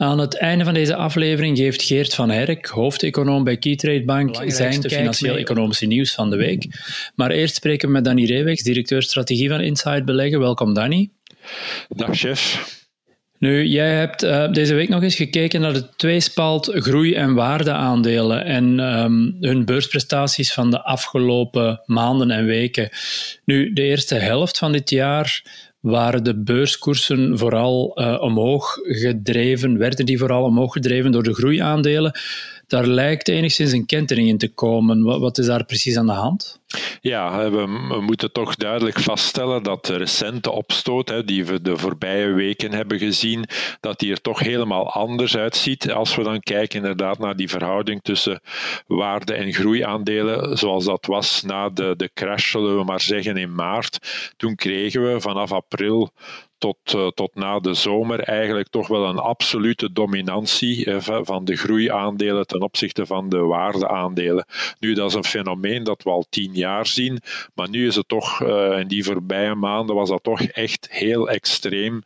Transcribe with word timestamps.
Aan 0.00 0.18
het 0.18 0.36
einde 0.36 0.64
van 0.64 0.74
deze 0.74 0.94
aflevering 0.94 1.56
geeft 1.56 1.82
Geert 1.82 2.14
van 2.14 2.30
Herk, 2.30 2.66
hoofdeconoom 2.66 3.44
bij 3.44 3.56
Keytrade 3.56 4.04
Bank, 4.04 4.36
zijn 4.46 4.82
financieel-economische 4.82 5.86
nieuws 5.86 6.14
van 6.14 6.30
de 6.30 6.36
week. 6.36 6.66
Maar 7.14 7.30
eerst 7.30 7.54
spreken 7.54 7.88
we 7.88 7.94
met 7.94 8.04
Danny 8.04 8.24
Reewegs, 8.24 8.62
directeur 8.62 9.02
strategie 9.02 9.48
van 9.48 9.60
Inside 9.60 10.04
Beleggen. 10.04 10.40
Welkom 10.40 10.74
Danny. 10.74 11.10
Dag 11.88 12.16
chef. 12.16 12.76
Nu, 13.38 13.64
jij 13.64 13.94
hebt 13.94 14.24
uh, 14.24 14.52
deze 14.52 14.74
week 14.74 14.88
nog 14.88 15.02
eens 15.02 15.14
gekeken 15.14 15.60
naar 15.60 15.72
de 15.72 15.88
tweespalt 15.96 16.70
groei- 16.74 17.14
en 17.14 17.34
waardeaandelen 17.34 18.44
en 18.44 18.78
um, 18.78 19.36
hun 19.40 19.64
beursprestaties 19.64 20.52
van 20.52 20.70
de 20.70 20.82
afgelopen 20.82 21.82
maanden 21.84 22.30
en 22.30 22.44
weken. 22.44 22.88
Nu, 23.44 23.72
de 23.72 23.82
eerste 23.82 24.14
helft 24.14 24.58
van 24.58 24.72
dit 24.72 24.90
jaar 24.90 25.42
waren 25.80 26.24
de 26.24 26.42
beurskoersen 26.42 27.38
vooral 27.38 28.00
uh, 28.00 28.20
omhoog 28.20 28.74
gedreven, 28.82 29.78
werden 29.78 30.06
die 30.06 30.18
vooral 30.18 30.44
omhoog 30.44 30.72
gedreven 30.72 31.12
door 31.12 31.22
de 31.22 31.34
groeiaandelen. 31.34 32.18
Daar 32.68 32.86
lijkt 32.86 33.28
enigszins 33.28 33.72
een 33.72 33.86
kentering 33.86 34.28
in 34.28 34.38
te 34.38 34.48
komen. 34.48 35.02
Wat, 35.02 35.20
wat 35.20 35.38
is 35.38 35.46
daar 35.46 35.64
precies 35.64 35.96
aan 35.96 36.06
de 36.06 36.12
hand? 36.12 36.60
Ja, 37.00 37.50
we, 37.50 37.66
moeten 38.00 38.32
toch 38.32 38.54
duidelijk 38.54 39.00
vaststellen 39.00 39.62
dat 39.62 39.86
de 39.86 39.96
recente 39.96 40.50
opstoot, 40.50 41.08
hè, 41.08 41.24
die 41.24 41.44
we 41.44 41.62
de 41.62 41.76
voorbije 41.76 42.32
weken 42.32 42.72
hebben 42.72 42.98
gezien, 42.98 43.44
dat 43.80 43.98
die 43.98 44.10
er 44.10 44.20
toch 44.20 44.38
helemaal 44.38 44.92
anders 44.92 45.36
uitziet 45.36 45.92
als 45.92 46.16
we 46.16 46.22
dan 46.22 46.40
kijken 46.40 46.78
inderdaad 46.78 47.18
naar 47.18 47.36
die 47.36 47.48
verhouding 47.48 48.02
tussen 48.02 48.40
waarde- 48.86 49.34
en 49.34 49.52
groeiaandelen, 49.52 50.58
zoals 50.58 50.84
dat 50.84 51.06
was 51.06 51.42
na 51.42 51.68
de, 51.68 51.94
de 51.96 52.10
crash, 52.14 52.50
zullen 52.50 52.78
we 52.78 52.84
maar 52.84 53.00
zeggen, 53.00 53.36
in 53.36 53.54
maart. 53.54 53.98
Toen 54.36 54.54
kregen 54.54 55.12
we 55.12 55.20
vanaf 55.20 55.52
april 55.52 56.12
tot, 56.58 56.78
uh, 56.94 57.06
tot 57.06 57.34
na 57.34 57.58
de 57.58 57.74
zomer 57.74 58.20
eigenlijk 58.20 58.68
toch 58.68 58.88
wel 58.88 59.04
een 59.04 59.18
absolute 59.18 59.92
dominantie 59.92 60.84
eh, 60.84 61.22
van 61.22 61.44
de 61.44 61.56
groeiaandelen 61.56 62.46
ten 62.46 62.62
opzichte 62.62 63.06
van 63.06 63.28
de 63.28 63.38
waardeaandelen. 63.38 64.46
Nu, 64.78 64.94
dat 64.94 65.08
is 65.08 65.14
een 65.14 65.24
fenomeen 65.24 65.84
dat 65.84 66.02
we 66.02 66.10
al 66.10 66.26
tien 66.30 66.54
jaar 66.54 66.86
zien, 66.86 67.18
maar 67.54 67.68
nu 67.68 67.86
is 67.86 67.96
het 67.96 68.08
toch, 68.08 68.40
uh, 68.42 68.78
in 68.78 68.88
die 68.88 69.04
voorbije 69.04 69.54
maanden 69.54 69.96
was 69.96 70.08
dat 70.08 70.22
toch 70.22 70.42
echt 70.42 70.88
heel 70.90 71.28
extreem 71.28 72.02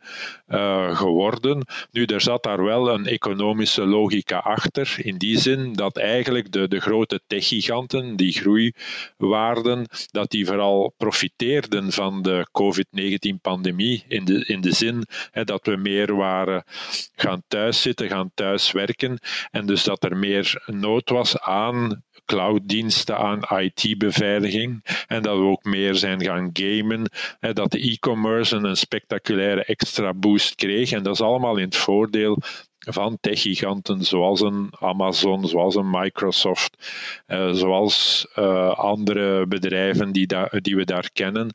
geworden. 0.93 1.65
Nu, 1.91 2.05
er 2.05 2.21
zat 2.21 2.43
daar 2.43 2.63
wel 2.63 2.89
een 2.89 3.05
economische 3.05 3.85
logica 3.85 4.37
achter, 4.37 4.95
in 4.97 5.17
die 5.17 5.39
zin 5.39 5.73
dat 5.73 5.97
eigenlijk 5.97 6.51
de, 6.51 6.67
de 6.67 6.79
grote 6.79 7.21
techgiganten, 7.27 8.15
die 8.15 8.31
groeiwaarden, 8.31 9.87
dat 10.11 10.31
die 10.31 10.45
vooral 10.45 10.93
profiteerden 10.97 11.91
van 11.91 12.21
de 12.21 12.47
COVID-19-pandemie 12.51 14.03
in 14.07 14.25
de 14.25 14.42
in 14.47 14.61
de 14.61 14.71
zin 14.71 15.05
hè, 15.31 15.43
dat 15.43 15.65
we 15.65 15.75
meer 15.75 16.15
waren 16.15 16.63
gaan 17.15 17.43
thuiszitten, 17.47 18.07
gaan 18.07 18.31
thuiswerken 18.33 19.19
en 19.51 19.65
dus 19.65 19.83
dat 19.83 20.03
er 20.03 20.17
meer 20.17 20.63
nood 20.65 21.09
was 21.09 21.39
aan 21.39 22.03
clouddiensten 22.25 23.17
aan 23.17 23.41
IT-beveiliging 23.59 24.85
en 25.07 25.21
dat 25.21 25.37
we 25.37 25.43
ook 25.43 25.63
meer 25.63 25.95
zijn 25.95 26.23
gaan 26.23 26.49
gamen, 26.53 27.09
hè, 27.39 27.53
dat 27.53 27.71
de 27.71 27.79
e-commerce 27.79 28.55
een 28.55 28.77
spectaculaire 28.77 29.63
extra 29.63 30.13
boost 30.13 30.55
kreeg 30.55 30.91
en 30.91 31.03
dat 31.03 31.13
is 31.13 31.21
allemaal 31.21 31.57
in 31.57 31.65
het 31.65 31.75
voordeel 31.75 32.37
van 32.79 33.17
techgiganten 33.21 34.03
zoals 34.03 34.41
een 34.41 34.73
Amazon, 34.79 35.47
zoals 35.47 35.75
een 35.75 35.89
Microsoft, 35.89 36.77
uh, 37.27 37.51
zoals 37.51 38.27
uh, 38.35 38.69
andere 38.69 39.47
bedrijven 39.47 40.11
die, 40.11 40.27
die 40.61 40.75
we 40.75 40.85
daar 40.85 41.09
kennen. 41.13 41.53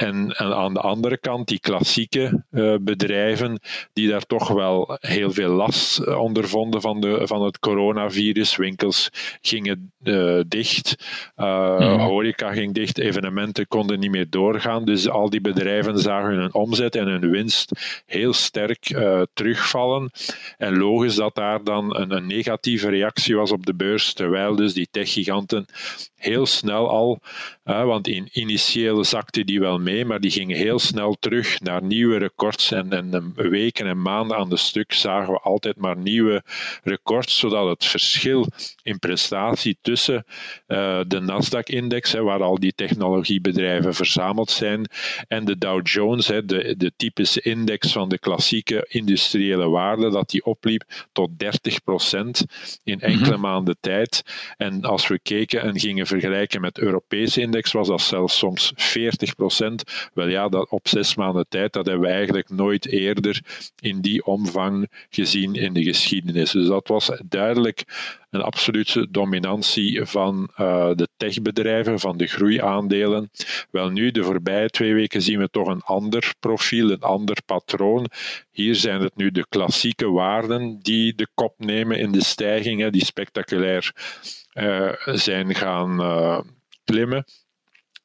En, 0.00 0.32
en, 0.36 0.54
aan 0.54 0.74
de 0.74 0.80
andere 0.80 1.18
kant 1.18 1.48
die 1.48 1.60
klassieke 1.60 2.44
uh, 2.50 2.74
bedrijven 2.80 3.60
die 3.92 4.08
daar 4.08 4.26
toch 4.26 4.48
wel 4.48 4.96
heel 5.00 5.30
veel 5.30 5.50
last 5.50 6.00
uh, 6.00 6.20
ondervonden 6.20 6.80
van, 6.80 7.00
de, 7.00 7.20
van 7.26 7.42
het 7.42 7.58
coronavirus. 7.58 8.56
Winkels 8.56 9.10
gingen 9.40 9.92
uh, 10.02 10.40
dicht, 10.46 10.96
mm. 11.36 11.98
horeca 11.98 12.52
ging 12.52 12.74
dicht, 12.74 12.98
evenementen 12.98 13.66
konden 13.68 13.98
niet 13.98 14.10
meer 14.10 14.30
doorgaan. 14.30 14.84
Dus 14.84 15.08
al 15.08 15.30
die 15.30 15.40
bedrijven 15.40 15.98
zagen 15.98 16.34
hun 16.34 16.54
omzet 16.54 16.96
en 16.96 17.06
hun 17.06 17.30
winst 17.30 18.02
heel 18.06 18.32
sterk 18.32 18.96
terugvallen. 19.34 20.10
En 20.58 20.78
logisch 20.78 21.14
dat 21.14 21.34
daar 21.34 21.64
dan 21.64 21.96
een, 21.96 22.16
een 22.16 22.26
negatieve 22.26 22.88
reactie 22.88 23.36
was 23.36 23.52
op 23.52 23.66
de 23.66 23.74
beurs, 23.74 24.12
terwijl 24.12 24.56
dus 24.56 24.74
die 24.74 24.88
techgiganten 24.90 25.66
heel 26.16 26.46
snel 26.46 26.88
al, 26.88 27.20
want 27.70 28.08
in, 28.08 28.28
initieel 28.32 29.04
zakte 29.04 29.44
die 29.44 29.60
wel 29.60 29.78
mee, 29.78 30.04
maar 30.04 30.20
die 30.20 30.30
gingen 30.30 30.56
heel 30.56 30.78
snel 30.78 31.16
terug 31.20 31.60
naar 31.60 31.82
nieuwe 31.82 32.18
records. 32.18 32.72
En, 32.72 32.92
en 32.92 33.32
weken 33.36 33.86
en 33.86 34.02
maanden 34.02 34.36
aan 34.36 34.48
de 34.48 34.56
stuk 34.56 34.92
zagen 34.92 35.32
we 35.32 35.38
altijd 35.38 35.76
maar 35.76 35.96
nieuwe 35.96 36.42
records, 36.82 37.38
zodat 37.38 37.68
het 37.68 37.84
verschil 37.84 38.46
in 38.82 38.98
prestatie 38.98 39.78
tussen 39.82 40.24
uh, 40.68 41.00
de 41.06 41.20
Nasdaq-index, 41.20 42.12
waar 42.12 42.42
al 42.42 42.58
die 42.58 42.72
technologiebedrijven 42.74 43.94
verzameld 43.94 44.50
zijn, 44.50 44.86
en 45.28 45.44
de 45.44 45.58
Dow 45.58 45.86
Jones, 45.86 46.26
hè, 46.26 46.44
de, 46.44 46.74
de 46.76 46.92
typische 46.96 47.40
index 47.40 47.92
van 47.92 48.08
de 48.08 48.18
klassieke 48.18 48.86
industriële 48.88 49.68
waarden, 49.68 50.10
dat 50.10 50.30
die 50.30 50.44
opliep 50.44 50.84
tot 51.12 51.30
30% 51.30 51.36
in 52.84 53.00
enkele 53.00 53.36
mm 53.36 53.38
maanden 53.40 53.76
tijd. 53.80 54.22
En 54.56 54.82
als 54.82 55.08
we 55.08 55.18
keken 55.18 55.62
en 55.62 55.78
gingen 55.78 56.06
vergelijken 56.06 56.60
met 56.60 56.78
Europese 56.78 57.40
was 57.68 57.88
dat 57.88 58.00
zelfs 58.00 58.38
soms 58.38 58.72
40%. 58.72 58.74
Wel 60.14 60.28
ja, 60.28 60.48
dat 60.48 60.70
op 60.70 60.88
zes 60.88 61.14
maanden 61.14 61.48
tijd, 61.48 61.72
dat 61.72 61.86
hebben 61.86 62.08
we 62.08 62.14
eigenlijk 62.14 62.50
nooit 62.50 62.86
eerder 62.86 63.40
in 63.80 64.00
die 64.00 64.24
omvang 64.24 64.90
gezien 65.10 65.54
in 65.54 65.72
de 65.72 65.82
geschiedenis. 65.82 66.50
Dus 66.50 66.66
dat 66.66 66.88
was 66.88 67.10
duidelijk 67.28 67.84
een 68.30 68.42
absolute 68.42 69.10
dominantie 69.10 70.04
van 70.04 70.50
uh, 70.60 70.90
de 70.94 71.08
techbedrijven, 71.16 71.98
van 71.98 72.16
de 72.16 72.26
groeiaandelen. 72.26 73.30
Wel 73.70 73.88
nu, 73.88 74.10
de 74.10 74.24
voorbije 74.24 74.68
twee 74.68 74.94
weken 74.94 75.22
zien 75.22 75.38
we 75.38 75.48
toch 75.50 75.68
een 75.68 75.82
ander 75.82 76.34
profiel, 76.40 76.90
een 76.90 77.00
ander 77.00 77.36
patroon. 77.46 78.06
Hier 78.50 78.74
zijn 78.74 79.00
het 79.00 79.16
nu 79.16 79.30
de 79.30 79.46
klassieke 79.48 80.10
waarden 80.10 80.78
die 80.82 81.14
de 81.14 81.28
kop 81.34 81.54
nemen 81.58 81.98
in 81.98 82.12
de 82.12 82.24
stijgingen, 82.24 82.92
die 82.92 83.04
spectaculair 83.04 83.92
uh, 84.54 84.92
zijn 85.04 85.54
gaan 85.54 86.00
uh, 86.00 86.40
klimmen 86.84 87.24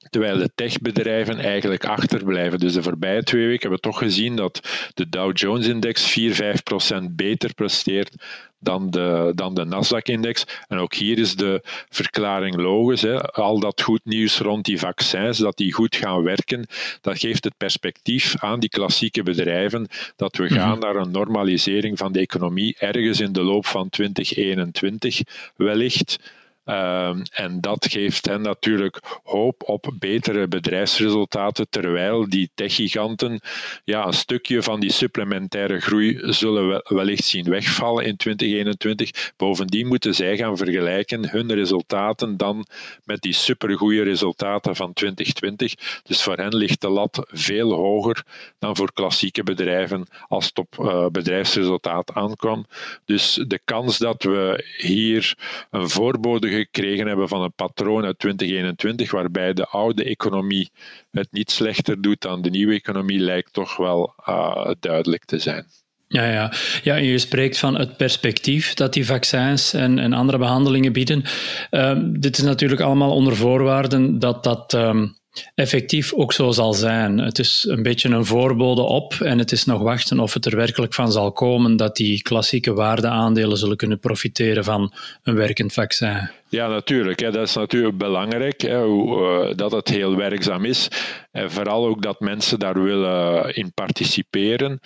terwijl 0.09 0.37
de 0.37 0.51
techbedrijven 0.55 1.39
eigenlijk 1.39 1.85
achterblijven. 1.85 2.59
Dus 2.59 2.73
de 2.73 2.83
voorbije 2.83 3.23
twee 3.23 3.45
weken 3.47 3.69
hebben 3.69 3.79
we 3.79 3.89
toch 3.89 3.97
gezien 3.97 4.35
dat 4.35 4.59
de 4.93 5.09
Dow 5.09 5.37
Jones-index 5.37 6.19
4-5% 6.19 7.03
beter 7.11 7.53
presteert 7.53 8.15
dan 8.59 8.89
de, 8.89 9.31
dan 9.35 9.53
de 9.53 9.65
Nasdaq-index. 9.65 10.45
En 10.67 10.77
ook 10.77 10.93
hier 10.93 11.19
is 11.19 11.35
de 11.35 11.61
verklaring 11.89 12.55
logisch. 12.55 13.01
Hè. 13.01 13.21
Al 13.21 13.59
dat 13.59 13.81
goed 13.81 14.01
nieuws 14.03 14.39
rond 14.39 14.65
die 14.65 14.79
vaccins, 14.79 15.37
dat 15.37 15.57
die 15.57 15.73
goed 15.73 15.95
gaan 15.95 16.23
werken, 16.23 16.67
dat 17.01 17.19
geeft 17.19 17.43
het 17.43 17.57
perspectief 17.57 18.35
aan 18.37 18.59
die 18.59 18.69
klassieke 18.69 19.23
bedrijven 19.23 19.87
dat 20.15 20.37
we 20.37 20.49
gaan 20.49 20.79
naar 20.79 20.95
een 20.95 21.11
normalisering 21.11 21.97
van 21.97 22.11
de 22.11 22.19
economie 22.19 22.75
ergens 22.79 23.19
in 23.19 23.33
de 23.33 23.43
loop 23.43 23.65
van 23.65 23.89
2021 23.89 25.21
wellicht. 25.55 26.17
Um, 26.65 27.21
en 27.31 27.61
dat 27.61 27.87
geeft 27.89 28.25
hen 28.25 28.41
natuurlijk 28.41 29.19
hoop 29.23 29.63
op 29.65 29.93
betere 29.99 30.47
bedrijfsresultaten, 30.47 31.69
terwijl 31.69 32.29
die 32.29 32.51
techgiganten 32.55 33.39
ja, 33.83 34.05
een 34.05 34.13
stukje 34.13 34.63
van 34.63 34.79
die 34.79 34.91
supplementaire 34.91 35.79
groei 35.79 36.19
zullen 36.21 36.83
wellicht 36.87 37.23
zien 37.23 37.49
wegvallen 37.49 38.05
in 38.05 38.15
2021. 38.15 39.33
Bovendien 39.37 39.87
moeten 39.87 40.15
zij 40.15 40.37
gaan 40.37 40.57
vergelijken 40.57 41.29
hun 41.29 41.53
resultaten 41.53 42.37
dan 42.37 42.65
met 43.03 43.21
die 43.21 43.33
supergoeie 43.33 44.03
resultaten 44.03 44.75
van 44.75 44.93
2020. 44.93 46.01
Dus 46.03 46.23
voor 46.23 46.37
hen 46.37 46.55
ligt 46.55 46.81
de 46.81 46.89
lat 46.89 47.25
veel 47.27 47.73
hoger 47.73 48.23
dan 48.59 48.75
voor 48.75 48.93
klassieke 48.93 49.43
bedrijven 49.43 50.07
als 50.27 50.45
het 50.45 50.57
op 50.57 50.77
uh, 50.79 51.07
bedrijfsresultaat 51.07 52.13
aankwam. 52.13 52.65
Dus 53.05 53.43
de 53.47 53.59
kans 53.65 53.97
dat 53.97 54.23
we 54.23 54.63
hier 54.77 55.37
een 55.71 55.89
voorbode 55.89 56.53
gekregen 56.55 57.07
hebben 57.07 57.27
van 57.27 57.41
een 57.41 57.53
patroon 57.53 58.05
uit 58.05 58.19
2021, 58.19 59.11
waarbij 59.11 59.53
de 59.53 59.65
oude 59.65 60.03
economie 60.03 60.71
het 61.11 61.31
niet 61.31 61.51
slechter 61.51 62.01
doet 62.01 62.21
dan 62.21 62.41
de 62.41 62.49
nieuwe 62.49 62.73
economie, 62.73 63.19
lijkt 63.19 63.53
toch 63.53 63.77
wel 63.77 64.13
uh, 64.29 64.71
duidelijk 64.79 65.25
te 65.25 65.39
zijn. 65.39 65.65
Ja, 66.07 66.25
ja. 66.31 66.53
ja, 66.83 66.95
je 66.95 67.17
spreekt 67.17 67.57
van 67.57 67.77
het 67.77 67.97
perspectief 67.97 68.73
dat 68.73 68.93
die 68.93 69.05
vaccins 69.05 69.73
en, 69.73 69.99
en 69.99 70.13
andere 70.13 70.37
behandelingen 70.37 70.93
bieden. 70.93 71.23
Ehm, 71.69 72.19
dit 72.19 72.37
is 72.37 72.43
natuurlijk 72.43 72.81
allemaal 72.81 73.11
onder 73.11 73.35
voorwaarden 73.35 74.19
dat 74.19 74.43
dat 74.43 74.73
ehm, 74.73 75.07
effectief 75.55 76.13
ook 76.13 76.33
zo 76.33 76.51
zal 76.51 76.73
zijn. 76.73 77.17
Het 77.17 77.39
is 77.39 77.65
een 77.69 77.83
beetje 77.83 78.09
een 78.09 78.25
voorbode 78.25 78.81
op 78.81 79.13
en 79.13 79.39
het 79.39 79.51
is 79.51 79.65
nog 79.65 79.81
wachten 79.81 80.19
of 80.19 80.33
het 80.33 80.45
er 80.45 80.55
werkelijk 80.55 80.93
van 80.93 81.11
zal 81.11 81.31
komen 81.31 81.77
dat 81.77 81.95
die 81.95 82.21
klassieke 82.21 82.73
waardeaandelen 82.73 83.57
zullen 83.57 83.77
kunnen 83.77 83.99
profiteren 83.99 84.63
van 84.63 84.93
een 85.23 85.35
werkend 85.35 85.73
vaccin. 85.73 86.29
Ja, 86.49 86.67
natuurlijk. 86.67 87.19
Hè. 87.19 87.31
Dat 87.31 87.47
is 87.47 87.55
natuurlijk 87.55 87.97
belangrijk, 87.97 88.61
hè, 88.61 88.83
hoe, 88.83 89.47
uh, 89.49 89.55
dat 89.55 89.71
het 89.71 89.89
heel 89.89 90.15
werkzaam 90.15 90.65
is. 90.65 90.87
En 91.31 91.51
vooral 91.51 91.87
ook 91.87 92.01
dat 92.01 92.19
mensen 92.19 92.59
daar 92.59 92.83
willen 92.83 93.55
in 93.55 93.73
participeren. 93.73 94.79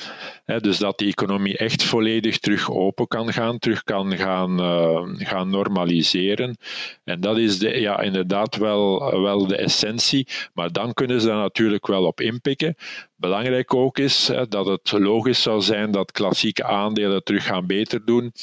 Hè, 0.46 0.60
dus 0.60 0.78
dat 0.78 0.98
die 0.98 1.08
economie 1.08 1.58
echt 1.58 1.84
volledig 1.84 2.40
terug 2.40 2.72
open 2.72 3.08
kan 3.08 3.34
gaan, 3.34 3.60
terug 3.60 3.84
kan 3.84 4.18
gaan, 4.18 4.60
uh, 4.60 5.02
gaan 5.18 5.50
normaliseren. 5.50 6.58
En 7.04 7.22
dat 7.22 7.38
is 7.38 7.60
de, 7.60 7.80
ja, 7.80 8.00
inderdaad 8.02 8.56
wel, 8.56 9.22
wel 9.22 9.48
de 9.48 9.56
essentie. 9.56 10.28
Maar 10.54 10.72
dan 10.72 10.94
kunnen 10.94 11.22
ze 11.22 11.28
daar 11.28 11.36
natuurlijk 11.36 11.88
wel 11.88 12.06
op 12.06 12.22
inpikken. 12.22 12.76
Belangrijk 13.20 13.74
ook 13.74 13.98
is 13.98 14.28
hè, 14.28 14.48
dat 14.48 14.66
het 14.66 14.92
logisch 14.92 15.42
zou 15.42 15.62
zijn 15.62 15.92
dat 15.92 16.12
klassieke 16.12 16.64
aandelen 16.64 17.24
terug 17.24 17.46
gaan 17.46 17.66
beter 17.68 18.06
doen. 18.06 18.34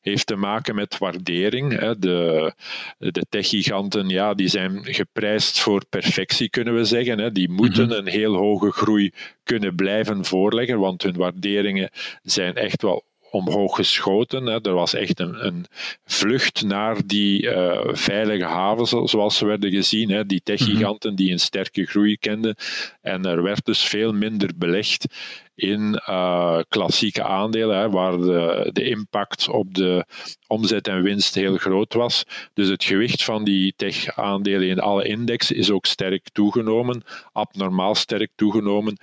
Heeft 0.00 0.26
te 0.26 0.36
maken 0.36 0.74
met 0.74 0.98
waardering. 0.98 1.78
Hè. 1.78 1.98
De, 1.98 2.52
de 2.98 3.26
techgiganten 3.28 4.08
ja, 4.08 4.34
die 4.34 4.48
zijn 4.48 4.80
geprijsd 4.84 5.60
voor 5.60 5.84
perfectie, 5.88 6.50
kunnen 6.50 6.74
we 6.74 6.84
zeggen. 6.84 7.18
Hè. 7.18 7.32
Die 7.32 7.50
moeten 7.50 7.86
mhm. 7.86 7.94
een 7.94 8.06
heel 8.06 8.34
hoge 8.34 8.70
groei 8.70 9.12
kunnen 9.44 9.74
blijven 9.74 10.24
voorleggen, 10.24 10.78
want 10.78 11.02
hun 11.02 11.16
waarderingen 11.16 11.90
zijn 12.22 12.54
echt 12.54 12.82
wel 12.82 13.04
omhoog 13.34 13.76
geschoten. 13.76 14.46
Hè. 14.46 14.60
Er 14.62 14.74
was 14.74 14.94
echt 14.94 15.20
een, 15.20 15.46
een 15.46 15.66
vlucht 16.04 16.64
naar 16.64 16.96
die 17.06 17.42
uh, 17.42 17.80
veilige 17.84 18.44
havens, 18.44 18.94
zoals 19.04 19.36
ze 19.36 19.46
werden 19.46 19.70
gezien. 19.70 20.10
Hè. 20.10 20.26
Die 20.26 20.40
techgiganten 20.44 21.14
die 21.14 21.32
een 21.32 21.40
sterke 21.40 21.86
groei 21.86 22.16
kenden. 22.18 22.54
En 23.02 23.24
er 23.24 23.42
werd 23.42 23.64
dus 23.64 23.82
veel 23.82 24.12
minder 24.12 24.50
belegd 24.56 25.06
in 25.54 26.02
uh, 26.08 26.60
klassieke 26.68 27.22
aandelen, 27.22 27.78
hè, 27.78 27.90
waar 27.90 28.18
de, 28.18 28.70
de 28.72 28.84
impact 28.84 29.48
op 29.48 29.74
de 29.74 30.04
omzet 30.46 30.88
en 30.88 31.02
winst 31.02 31.34
heel 31.34 31.56
groot 31.56 31.94
was. 31.94 32.24
Dus 32.54 32.68
het 32.68 32.84
gewicht 32.84 33.24
van 33.24 33.44
die 33.44 33.74
tech-aandelen 33.76 34.68
in 34.68 34.80
alle 34.80 35.04
indexen 35.04 35.56
is 35.56 35.70
ook 35.70 35.86
sterk 35.86 36.28
toegenomen, 36.32 37.02
abnormaal 37.32 37.94
sterk 37.94 38.30
toegenomen. 38.34 38.96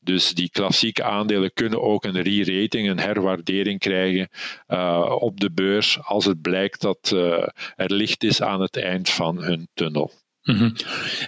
Dus 0.00 0.30
die 0.30 0.50
klassieke 0.50 1.02
aandelen 1.02 1.52
kunnen 1.52 1.82
ook 1.82 2.04
een 2.04 2.22
re-rating, 2.22 2.88
een 2.88 2.98
herwaardering 2.98 3.78
krijgen 3.78 4.28
uh, 4.68 5.16
op 5.18 5.40
de 5.40 5.50
beurs 5.50 5.98
als 6.02 6.24
het 6.24 6.42
blijkt 6.42 6.80
dat 6.80 7.10
uh, 7.14 7.46
er 7.76 7.92
licht 7.92 8.24
is 8.24 8.42
aan 8.42 8.60
het 8.60 8.76
eind 8.76 9.10
van 9.10 9.42
hun 9.42 9.68
tunnel. 9.74 10.12
Mhm. 10.48 10.70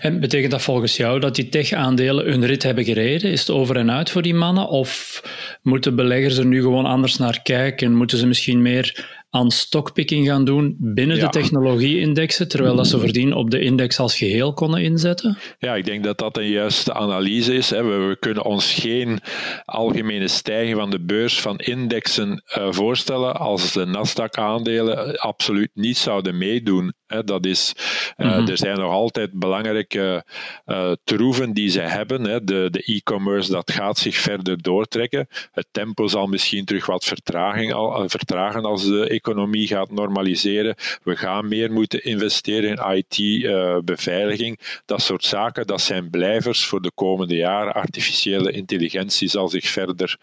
En 0.00 0.20
betekent 0.20 0.50
dat 0.50 0.62
volgens 0.62 0.96
jou 0.96 1.20
dat 1.20 1.34
die 1.34 1.49
tech-aandelen 1.49 2.25
hun 2.25 2.46
rit 2.46 2.62
hebben 2.62 2.84
gereden? 2.84 3.31
Is 3.31 3.40
het 3.40 3.50
over 3.50 3.76
en 3.76 3.90
uit 3.90 4.11
voor 4.11 4.22
die 4.22 4.34
mannen? 4.34 4.69
Of 4.69 5.22
moeten 5.62 5.96
beleggers 5.96 6.37
er 6.37 6.46
nu 6.46 6.61
gewoon 6.61 6.87
anders 6.87 7.17
naar 7.17 7.43
kijken? 7.43 7.94
Moeten 7.94 8.19
ze 8.19 8.26
misschien 8.26 8.62
meer 8.62 9.19
aan 9.31 9.50
stockpicking 9.50 10.26
gaan 10.26 10.44
doen 10.44 10.76
binnen 10.78 11.19
de 11.19 11.28
technologie-indexen, 11.28 12.49
terwijl 12.49 12.76
dat 12.76 12.87
ze 12.87 12.99
voordien 12.99 13.32
op 13.34 13.50
de 13.50 13.61
index 13.61 13.99
als 13.99 14.17
geheel 14.17 14.52
konden 14.52 14.82
inzetten? 14.82 15.38
Ja, 15.58 15.75
ik 15.75 15.84
denk 15.84 16.05
dat 16.05 16.19
dat 16.19 16.37
een 16.37 16.49
juiste 16.49 16.94
analyse 16.94 17.55
is. 17.55 17.70
We, 17.70 18.17
kunnen 18.20 18.44
ons 18.44 18.75
geen 18.75 19.20
algemene 19.64 20.28
stijging 20.28 20.76
van 20.76 20.90
de 20.90 21.00
beurs 21.00 21.40
van 21.40 21.58
indexen 21.58 22.43
uh, 22.58 22.72
voorstellen 22.72 23.37
als 23.37 23.72
de 23.72 23.87
Nasdaq-aandelen 23.87 25.17
absoluut 25.17 25.70
niet 25.75 25.96
zouden 25.96 26.38
meedoen. 26.38 26.93
Dat 27.25 27.47
is, 27.47 27.75
uh, 28.17 28.49
Er 28.49 28.59
zijn 28.59 28.79
nog 28.79 28.93
altijd 28.93 29.33
belangrijke 29.33 30.25
uh, 30.67 30.93
troeven 31.05 31.53
die 31.53 31.69
ze 31.69 31.81
hebben. 31.81 32.25
Hè. 32.25 32.45
De, 32.45 32.83
e-commerce 32.85 33.53
dat 33.53 33.73
gaat 33.73 33.99
zich 33.99 34.17
verder 34.17 34.62
doortrekken. 34.62 35.29
Het 35.53 35.67
tempo 35.71 36.07
zal 36.07 36.27
misschien 36.27 36.65
terug 36.65 36.87
wat 36.87 37.05
vertraging 37.05 37.73
al, 37.73 38.09
vertragen 38.09 38.65
als 38.65 38.87
de 38.87 39.09
economie 39.09 39.67
gaat 39.67 39.91
normaliseren. 39.91 40.75
We 41.03 41.17
gaan 41.17 41.49
meer 41.49 41.73
moeten 41.73 42.05
investeren 42.05 42.71
in 42.71 42.97
IT-beveiliging. 42.97 44.59
Eh, 44.59 44.67
dat 44.85 45.03
soort 45.03 45.25
zaken, 45.25 45.67
dat 45.67 45.81
zijn 45.81 46.11
blijvers 46.11 46.65
voor 46.65 46.83
de 46.83 46.93
komende 46.95 47.37
jaren. 47.37 47.75
Artificiële 47.75 48.53
intelligentie 48.53 49.29
zal 49.29 49.49
zich 49.49 49.69
verder 49.69 50.19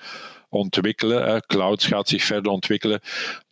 ontwikkelen. 0.49 1.43
Clouds 1.47 1.85
gaat 1.85 2.09
zich 2.09 2.23
verder 2.23 2.51
ontwikkelen. 2.51 3.01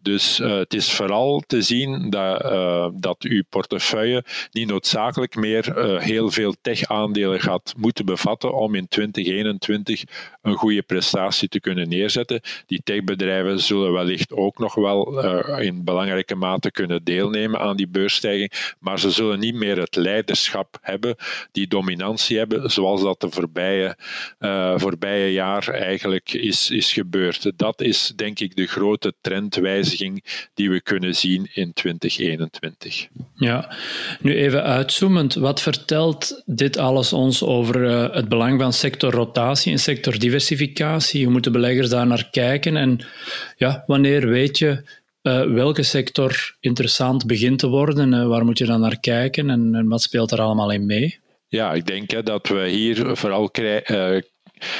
Dus 0.06 0.40
uh, 0.40 0.58
het 0.58 0.74
is 0.74 0.92
vooral 0.92 1.44
te 1.48 1.62
zien 1.62 2.10
dat, 2.10 2.44
uh, 2.44 2.88
dat 2.94 3.24
uw 3.24 3.44
portefeuille 3.50 4.24
niet 4.52 4.68
noodzakelijk 4.68 5.36
meer 5.36 5.78
uh, 5.78 6.02
heel 6.02 6.32
veel 6.32 6.56
tech-aandelen 6.62 7.40
gaat 7.40 7.74
moeten 7.78 8.06
bevatten 8.06 8.54
om 8.54 8.76
in 8.76 8.88
2021 8.88 10.04
een 10.42 10.54
goede 10.54 10.82
prestatie 10.82 11.48
te 11.48 11.60
kunnen 11.60 11.90
neerzetten. 11.90 12.42
Die 12.66 12.82
techbedrijven 12.84 13.60
zullen 13.60 13.92
wellicht 13.92 14.32
ook 14.32 14.58
nog 14.58 14.76
wel 14.76 15.24
in 15.60 15.84
belangrijke 15.84 16.36
mate 16.36 16.72
kunnen 16.72 17.04
deelnemen 17.04 17.60
aan 17.60 17.78
die 17.78 17.88
beursstijging, 17.88 18.52
maar 18.80 19.00
ze 19.00 19.12
zullen 19.12 19.40
niet 19.40 19.56
meer 19.56 19.78
het 19.78 19.96
leiderschap 19.96 20.78
hebben, 20.82 21.16
die 21.52 21.68
dominantie 21.68 22.38
hebben, 22.38 22.72
zoals 22.72 23.02
dat 23.02 23.22
de 23.22 23.30
voorbije, 23.30 23.98
voorbije 24.76 25.32
jaar 25.32 25.68
eigenlijk 25.68 26.34
is, 26.34 26.70
is 26.70 26.94
gebeurd. 26.94 27.52
Dat 27.56 27.82
is 27.82 28.14
denk 28.16 28.40
ik 28.40 28.56
de 28.56 28.68
grote 28.68 29.14
trendwijziging 29.22 29.95
die 30.54 30.70
we 30.70 30.82
kunnen 30.82 31.16
zien 31.16 31.50
in 31.54 31.74
2021. 31.74 33.08
Ja, 33.36 33.76
nu 34.20 34.36
even 34.36 34.64
uitzoomend. 34.64 35.34
Wat 35.34 35.62
vertelt 35.62 36.44
dit 36.46 36.78
alles 36.78 37.14
ons 37.14 37.44
over 37.44 37.84
uh, 37.84 38.14
het 38.14 38.30
belang 38.30 38.62
van 38.62 38.74
sectorrotatie 38.74 39.72
en 39.72 39.80
sectordiversificatie? 39.80 41.24
Hoe 41.24 41.32
moeten 41.32 41.52
beleggers 41.52 41.90
daar 41.90 42.08
naar 42.08 42.30
kijken? 42.32 42.78
En 42.78 43.06
ja, 43.58 43.84
wanneer 43.88 44.28
weet 44.28 44.58
je 44.58 44.84
uh, 45.22 45.54
welke 45.54 45.84
sector 45.84 46.56
interessant 46.60 47.26
begint 47.26 47.60
te 47.60 47.68
worden? 47.68 48.14
Uh, 48.14 48.28
waar 48.28 48.46
moet 48.46 48.58
je 48.58 48.66
dan 48.66 48.80
naar 48.80 49.00
kijken 49.00 49.50
en, 49.50 49.76
en, 49.76 49.88
wat 49.88 50.02
speelt 50.02 50.32
er 50.32 50.42
allemaal 50.42 50.72
in 50.72 50.86
mee? 50.86 51.20
Ja, 51.48 51.74
ik 51.74 51.86
denk 51.86 52.12
hè, 52.12 52.24
dat 52.24 52.48
we 52.48 52.68
hier 52.68 53.18
vooral 53.18 53.50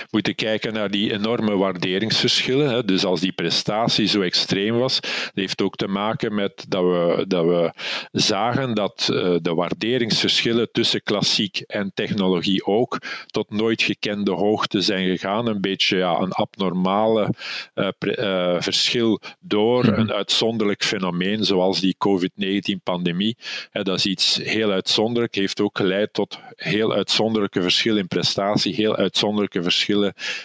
moeten 0.10 0.36
kijken 0.36 0.74
naar 0.74 0.92
die 0.92 1.14
enorme 1.14 1.56
waarderingsverschillen. 1.56 2.86
Dus 2.88 3.06
als 3.06 3.20
die 3.20 3.32
prestatie 3.32 4.08
zo 4.08 4.22
extreem 4.22 4.78
was, 4.78 5.00
dat 5.00 5.32
heeft 5.34 5.62
ook 5.62 5.76
te 5.76 5.88
maken 5.88 6.34
met 6.36 6.66
dat 6.68 6.84
we, 6.84 7.26
dat 7.28 7.46
we 7.46 7.72
zagen 8.12 8.74
dat 8.74 9.10
eh, 9.12 9.36
de 9.42 9.54
waarderingsverschillen 9.54 10.72
tussen 10.72 11.04
klassiek 11.04 11.60
en 11.60 11.92
technologie 11.94 12.66
ook 12.66 12.98
tot 13.26 13.52
nooit 13.52 13.82
gekende 13.82 14.32
hoogte 14.32 14.82
zijn 14.82 15.08
gegaan. 15.08 15.48
Een 15.48 15.62
beetje 15.62 15.98
ja, 15.98 16.20
een 16.20 16.32
abnormale 16.32 17.30
uh, 17.76 17.88
uh, 18.00 18.56
verschil 18.62 19.22
door 19.40 19.86
mhm. 19.86 20.00
een 20.00 20.12
uitzonderlijk 20.12 20.84
fenomeen 20.84 21.44
zoals 21.44 21.80
die 21.80 21.96
COVID-19-pandemie. 21.98 23.38
Dat 23.72 23.98
is 23.98 24.06
iets 24.06 24.40
heel 24.44 24.72
uitzonderlijk, 24.72 25.36
heeft 25.36 25.62
ook 25.62 25.78
geleid 25.78 26.14
tot 26.14 26.40
heel 26.56 26.94
uitzonderlijke 26.94 27.62
verschillen 27.62 28.00
in 28.00 28.08
prestatie, 28.08 28.74
heel 28.74 28.96
uitzonderlijke 28.96 29.64
verschillen 29.64 29.75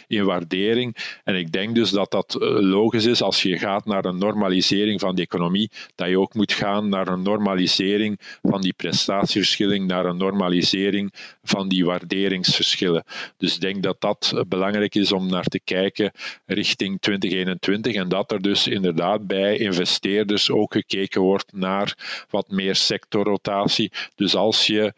in 0.06 0.24
waardering. 0.24 0.96
En 1.24 1.34
ik 1.34 1.52
denk 1.52 1.74
dus 1.74 1.90
dat 1.90 2.10
dat 2.10 2.34
eh, 2.34 2.48
logisch 2.60 3.04
is 3.04 3.22
als 3.22 3.42
je 3.42 3.58
gaat 3.58 3.84
naar 3.84 4.04
een 4.04 4.18
normalisering 4.18 5.00
van 5.00 5.14
de 5.14 5.22
economie, 5.22 5.70
dat 5.94 6.08
je 6.08 6.18
ook 6.18 6.34
moet 6.34 6.52
gaan 6.52 6.88
naar 6.88 7.08
een 7.08 7.22
normalisering 7.22 8.20
van 8.42 8.60
die 8.60 8.72
prestatieverschillen, 8.72 9.86
naar 9.86 10.04
een 10.04 10.16
normalisering 10.16 11.12
van 11.42 11.68
die 11.68 11.84
waarderingsverschillen. 11.84 13.04
Dus 13.36 13.54
ik 13.54 13.60
denk 13.60 13.82
dat 13.82 14.00
dat 14.00 14.44
belangrijk 14.48 14.94
is 14.94 15.12
om 15.12 15.28
naar 15.28 15.44
te 15.44 15.60
kijken 15.64 16.12
richting 16.46 17.00
2021 17.00 17.94
en 17.94 18.08
dat 18.08 18.32
er 18.32 18.42
dus 18.42 18.66
inderdaad 18.66 19.26
bij 19.26 19.56
investeerders 19.56 20.50
ook 20.50 20.72
gekeken 20.72 21.20
wordt 21.20 21.52
naar 21.52 22.24
wat 22.30 22.50
meer 22.50 22.74
sectorrotatie. 22.74 23.92
Dus 24.14 24.34
als 24.34 24.66
je 24.66 24.92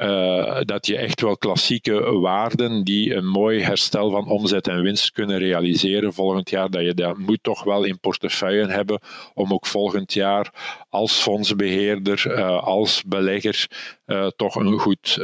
uh, 0.00 0.60
dat 0.60 0.86
je 0.86 0.96
echt 0.96 1.20
wel 1.20 1.36
klassieke 1.36 2.12
waarden 2.12 2.84
die 2.84 3.14
een 3.14 3.26
mooi 3.26 3.47
herstel 3.54 4.10
van 4.10 4.28
omzet 4.28 4.68
en 4.68 4.82
winst 4.82 5.10
kunnen 5.10 5.38
realiseren 5.38 6.12
volgend 6.12 6.50
jaar, 6.50 6.70
dat 6.70 6.82
je 6.82 6.94
dat 6.94 7.18
moet 7.18 7.42
toch 7.42 7.64
wel 7.64 7.84
in 7.84 8.00
portefeuille 8.00 8.66
hebben 8.66 9.00
om 9.34 9.52
ook 9.52 9.66
volgend 9.66 10.12
jaar 10.12 10.52
als 10.88 11.12
fondsbeheerder, 11.12 12.24
uh, 12.26 12.62
als 12.62 13.02
belegger 13.06 13.66
uh, 14.06 14.26
toch 14.26 14.54
een, 14.54 14.78
goed, 14.78 15.16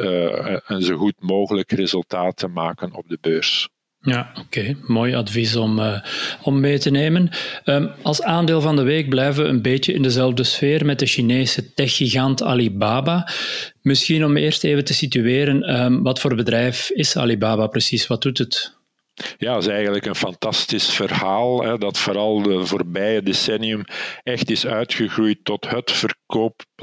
een 0.66 0.82
zo 0.82 0.96
goed 0.96 1.14
mogelijk 1.18 1.72
resultaat 1.72 2.36
te 2.36 2.48
maken 2.48 2.94
op 2.94 3.08
de 3.08 3.18
beurs. 3.20 3.68
Ja, 4.04 4.32
oké. 4.40 4.76
Mooi 4.80 5.14
advies 5.14 5.56
om, 5.56 5.78
uh, 5.78 6.00
om 6.42 6.61
mee 6.61 6.78
te 6.78 6.90
nemen. 6.90 7.30
Um, 7.64 7.90
als 8.02 8.23
aandeel 8.23 8.61
van 8.61 8.76
de 8.76 8.82
week 8.82 9.08
blijven 9.08 9.42
we 9.42 9.49
een 9.49 9.62
beetje 9.62 9.92
in 9.92 10.02
dezelfde 10.02 10.44
sfeer 10.44 10.87
met 10.87 10.99
de 10.99 11.06
Chinese 11.06 11.75
techgigant 11.75 12.42
Alibaba. 12.42 13.28
Misschien 13.82 14.25
om 14.25 14.37
eerst 14.37 14.64
even 14.64 14.84
te 14.84 14.94
situeren, 14.94 15.80
um, 15.80 16.02
wat 16.02 16.20
voor 16.20 16.34
bedrijf 16.34 16.90
is 16.90 17.16
Alibaba 17.16 17.66
precies? 17.66 18.06
Wat 18.06 18.23
doet 18.23 18.38
het? 18.38 18.73
Ja, 19.38 19.52
dat 19.52 19.62
is 19.62 19.68
eigenlijk 19.68 20.06
een 20.06 20.14
fantastisch 20.14 20.90
verhaal. 20.90 21.62
Hè, 21.62 21.78
dat 21.78 21.99
vooral 21.99 22.42
de 22.42 22.66
voorbije 22.66 23.23
decennium 23.23 23.84
echt 24.23 24.50
is 24.50 24.66
uitgegroeid 24.66 25.38
tot 25.42 25.70
het 25.70 25.90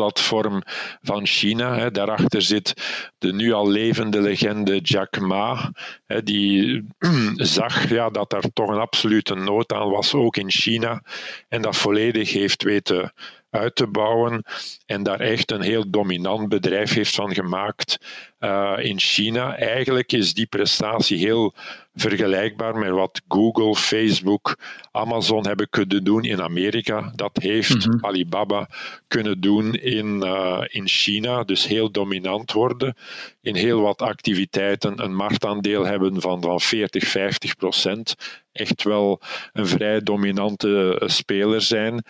verkoopplatform 0.02 0.62
van 1.02 1.26
China. 1.26 1.78
Hè. 1.78 1.92
Daarachter 1.92 2.42
zit 2.42 2.74
de 3.18 3.34
nu 3.34 3.54
al 3.54 3.70
levende 3.70 4.22
legende 4.22 4.80
Jack 4.80 5.20
Ma, 5.20 5.72
hè, 6.06 6.24
die 6.24 6.84
zag 7.36 7.90
ja, 7.90 8.10
dat 8.10 8.30
daar 8.30 8.44
toch 8.54 8.70
een 8.70 8.80
absolute 8.80 9.36
nood 9.36 9.74
aan 9.74 9.90
was, 9.90 10.14
ook 10.14 10.38
in 10.38 10.52
China. 10.52 11.02
En 11.50 11.62
dat 11.62 11.76
volledig 11.76 12.34
heeft 12.34 12.64
weten 12.64 13.14
uit 13.52 13.76
te 13.76 13.88
bouwen 13.88 14.44
en 14.86 15.04
daar 15.04 15.20
echt 15.20 15.52
een 15.52 15.62
heel 15.62 15.90
dominant 15.90 16.50
bedrijf 16.50 16.94
heeft 16.94 17.16
van 17.16 17.34
gemaakt 17.34 17.98
uh, 18.40 18.74
in 18.78 19.00
China. 19.00 19.58
Eigenlijk 19.58 20.12
is 20.12 20.34
die 20.34 20.46
prestatie 20.46 21.18
heel 21.18 21.54
vergelijkbaar 21.96 22.78
met 22.78 22.90
wat 22.90 23.22
Google, 23.28 23.76
Facebook, 23.76 24.58
Amazon 24.92 25.48
hebben 25.48 25.70
kunnen 25.70 26.04
doen 26.04 26.24
in 26.24 26.42
Amerika. 26.42 27.12
Dat 27.16 27.38
heeft 27.42 27.86
mm 27.86 27.92
-hmm. 27.92 28.06
Alibaba 28.06 28.70
kunnen 29.08 29.42
doen 29.42 29.74
in, 29.92 30.22
uh, 30.24 30.62
in 30.68 30.88
China. 30.88 31.44
Dus 31.44 31.68
heel 31.68 31.92
dominant 31.92 32.52
worden. 32.52 32.96
In 33.42 33.56
heel 33.56 33.82
wat 33.82 34.02
activiteiten 34.02 35.04
een 35.04 35.16
marktaandeel 35.16 35.86
hebben 35.86 36.22
van, 36.22 36.42
van 36.42 36.60
40, 36.60 37.08
50 37.08 37.56
procent. 37.56 38.16
Echt 38.52 38.84
wel 38.84 39.22
een 39.54 39.68
vrij 39.68 40.02
dominante 40.02 41.00
uh, 41.02 41.08
speler 41.08 41.62
zijn. 41.62 42.04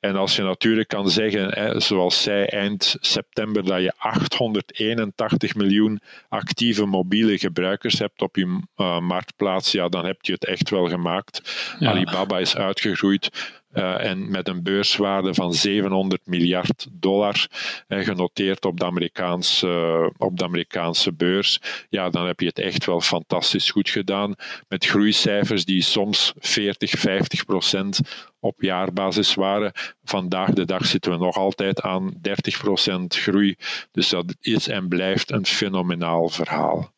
En 0.00 0.16
als 0.16 0.36
je 0.36 0.42
natuurlijk 0.42 0.88
kan 0.88 1.10
zeggen, 1.10 1.48
hè, 1.48 1.80
zoals 1.80 2.22
zij 2.22 2.48
eind 2.48 2.96
september, 3.00 3.64
dat 3.64 3.82
je 3.82 3.92
881 3.96 5.54
miljoen 5.54 6.00
actieve 6.28 6.84
mobiele 6.84 7.38
gebruikers 7.38 7.98
hebt 7.98 8.22
op 8.22 8.36
je 8.36 8.60
uh, 8.76 9.00
marktplaats, 9.00 9.72
ja, 9.72 9.88
dan 9.88 10.04
heb 10.04 10.18
je 10.20 10.32
het 10.32 10.44
echt 10.44 10.70
wel 10.70 10.88
gemaakt. 10.88 11.40
Ja. 11.78 11.90
Alibaba 11.90 12.38
is 12.38 12.56
uitgegroeid 12.56 13.28
uh, 13.76 14.04
en 14.04 14.30
met 14.30 14.48
een 14.48 14.62
beurswaarde 14.62 15.34
van 15.34 15.54
700 15.54 16.26
miljard 16.26 16.86
dollar 16.92 17.46
uh, 17.88 18.04
genoteerd 18.04 18.64
op 18.64 18.78
de, 18.78 18.84
Amerikaanse, 18.84 20.12
op 20.16 20.38
de 20.38 20.44
Amerikaanse 20.44 21.12
beurs. 21.12 21.60
Ja, 21.88 22.10
dan 22.10 22.26
heb 22.26 22.40
je 22.40 22.46
het 22.46 22.58
echt 22.58 22.84
wel 22.84 23.00
fantastisch 23.00 23.70
goed 23.70 23.90
gedaan. 23.90 24.34
Met 24.68 24.86
groeicijfers 24.86 25.64
die 25.64 25.82
soms 25.82 26.32
40, 26.38 26.90
50 26.90 27.44
procent 27.44 28.00
op 28.40 28.62
jaarbasis 28.62 29.34
waren. 29.34 29.72
Vandaag 30.04 30.50
de 30.50 30.64
dag 30.64 30.86
zitten 30.86 31.12
we 31.12 31.18
nog 31.18 31.36
altijd 31.36 31.80
aan 31.80 32.14
30 32.20 32.58
procent 32.58 33.16
groei. 33.16 33.56
Dus 33.92 34.08
dat 34.08 34.36
is 34.40 34.68
en 34.68 34.88
blijft 34.88 35.30
een 35.30 35.46
fenomenaal 35.46 36.28
verhaal. 36.28 36.94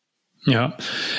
Ja, 0.49 0.75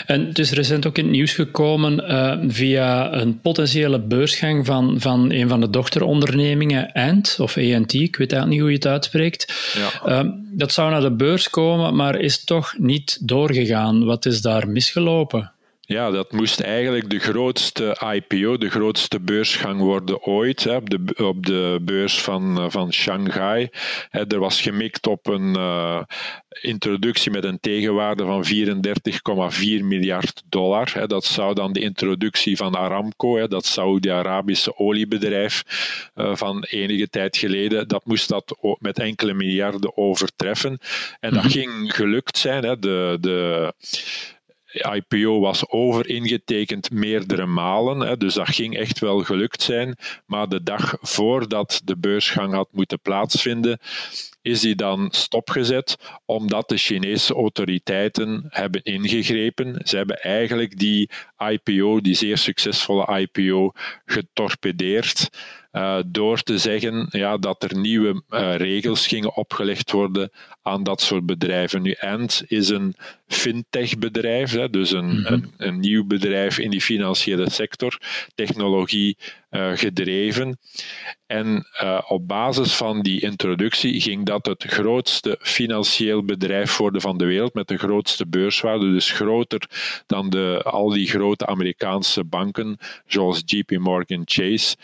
en 0.07 0.27
het 0.27 0.39
is 0.39 0.53
recent 0.53 0.87
ook 0.87 0.99
in 0.99 1.05
het 1.05 1.13
nieuws 1.13 1.33
gekomen 1.33 2.05
uh, 2.11 2.37
via 2.49 3.13
een 3.13 3.41
potentiële 3.41 4.01
beursgang 4.01 4.67
van, 4.67 5.01
van 5.01 5.33
een 5.33 5.49
van 5.49 5.61
de 5.61 5.71
dochterondernemingen, 5.71 6.93
Ant, 6.93 7.37
of 7.41 7.57
ANT, 7.57 7.93
ik 7.93 8.17
weet 8.17 8.33
eigenlijk 8.33 8.49
niet 8.51 8.61
hoe 8.61 8.69
je 8.69 8.75
het 8.75 8.87
uitspreekt. 8.87 9.73
Ja. 10.05 10.23
Uh, 10.23 10.31
dat 10.53 10.73
zou 10.73 10.91
naar 10.91 11.01
de 11.01 11.13
beurs 11.13 11.51
komen, 11.51 11.97
maar 11.97 12.19
is 12.19 12.45
toch 12.45 12.75
niet 12.79 13.19
doorgegaan. 13.29 14.05
Wat 14.05 14.27
is 14.27 14.41
daar 14.41 14.69
misgelopen? 14.69 15.53
Ja, 15.91 16.11
dat 16.11 16.33
moest 16.33 16.61
eigenlijk 16.61 17.11
de 17.11 17.19
grootste 17.19 18.03
IPO, 18.15 18.57
de 18.57 18.71
grootste 18.71 19.21
beursgang 19.21 19.81
worden 19.81 20.23
ooit, 20.23 20.65
hè, 20.65 20.77
op, 20.77 20.91
de, 20.91 21.25
op 21.25 21.47
de 21.47 21.79
beurs 21.83 22.21
van, 22.21 22.71
van 22.71 22.93
Shanghai. 22.93 23.69
Hè, 24.09 24.27
er 24.27 24.39
was 24.39 24.61
gemikt 24.61 25.07
op 25.07 25.27
een 25.27 25.57
uh, 25.57 26.03
introductie 26.61 27.31
met 27.31 27.45
een 27.45 27.61
tegenwaarde 27.61 28.25
van 28.25 28.45
34,4 28.45 29.85
miljard 29.85 30.43
dollar. 30.49 30.91
Hè. 30.93 31.07
Dat 31.07 31.25
zou 31.25 31.55
dan 31.55 31.73
de 31.73 31.81
introductie 31.81 32.57
van 32.57 32.77
Aramco, 32.77 33.37
hè, 33.37 33.49
dat 33.49 33.67
Saudi-Arabische 33.67 34.77
oliebedrijf 34.79 35.63
uh, 36.15 36.37
van 36.37 36.65
enige 36.65 37.09
tijd 37.09 37.37
geleden, 37.37 37.89
dat 37.89 38.05
moest 38.05 38.29
dat 38.29 38.57
met 38.79 38.99
enkele 38.99 39.35
miljarden 39.35 39.97
overtreffen. 39.97 40.79
En 41.21 41.35
dat 41.35 41.45
mm 41.45 41.51
-hmm. 41.51 41.51
ging 41.51 41.95
gelukt 41.95 42.39
zijn. 42.39 42.65
Hè. 42.65 42.79
De, 42.79 43.17
de 43.21 43.73
IPO 44.73 45.41
was 45.41 45.69
overingetekend 45.69 46.91
meerdere 46.91 47.47
malen, 47.47 48.01
hè, 48.01 48.17
dus 48.17 48.35
dat 48.35 48.49
ging 48.49 48.77
echt 48.77 48.99
wel 48.99 49.19
gelukt 49.19 49.63
zijn. 49.63 49.97
Maar 50.27 50.49
de 50.49 50.63
dag 50.63 50.97
voordat 51.01 51.81
de 51.85 51.97
beursgang 51.97 52.55
had 52.55 52.69
moeten 52.73 53.01
plaatsvinden, 53.01 53.79
is 54.43 54.61
die 54.61 54.75
dan 54.75 55.09
stopgezet 55.11 55.97
omdat 56.25 56.69
de 56.69 56.77
Chinese 56.77 57.35
autoriteiten 57.35 58.47
hebben 58.49 58.83
ingegrepen. 58.83 59.81
Ze 59.85 59.97
hebben 59.97 60.17
eigenlijk 60.17 60.79
die 60.79 61.11
IPO, 61.39 62.01
die 62.01 62.15
zeer 62.15 62.39
succesvolle 62.39 63.19
IPO, 63.19 63.73
getorpedeerd. 64.05 65.29
Uh, 65.73 65.99
door 66.07 66.43
te 66.43 66.59
zeggen 66.59 67.07
ja, 67.11 67.37
dat 67.37 67.63
er 67.63 67.79
nieuwe 67.79 68.23
uh, 68.31 68.57
regels 68.57 69.07
gingen 69.07 69.37
opgelegd 69.37 69.91
worden 69.91 70.31
aan 70.63 70.83
dat 70.83 71.01
soort 71.01 71.27
bedrijven. 71.27 71.83
Nu, 71.83 71.95
Ant 71.95 72.43
is 72.47 72.69
een 72.69 72.95
fintech-bedrijf, 73.27 74.53
hè, 74.53 74.71
dus 74.71 74.91
een, 74.91 75.05
mm 75.05 75.25
-hmm. 75.25 75.27
een, 75.27 75.53
een, 75.57 75.81
nieuw 75.81 76.07
bedrijf 76.07 76.59
in 76.59 76.71
die 76.71 76.81
financiële 76.81 77.51
sector, 77.51 77.99
technologie 78.35 79.17
uh, 79.51 79.71
gedreven. 79.75 80.59
En 81.27 81.67
op 82.09 82.29
basis 82.29 82.75
van 82.75 83.03
die 83.03 83.21
introductie 83.21 84.01
ging 84.01 84.27
dat 84.27 84.47
het 84.47 84.65
grootste 84.65 85.39
financieel 85.41 86.25
bedrijf 86.25 86.77
worden 86.77 87.01
van 87.01 87.19
de 87.19 87.25
wereld, 87.25 87.55
met 87.55 87.69
de 87.69 87.79
grootste 87.79 88.27
beurswaarde, 88.27 88.93
dus 88.93 89.11
groter 89.11 89.69
dan 90.07 90.31
de, 90.31 90.63
al 90.65 90.89
die 90.89 91.09
grote 91.09 91.47
Amerikaanse 91.47 92.25
banken, 92.25 92.79
zoals 93.07 93.43
JP 93.45 93.71
Morgan 93.71 94.23
Chase. 94.25 94.77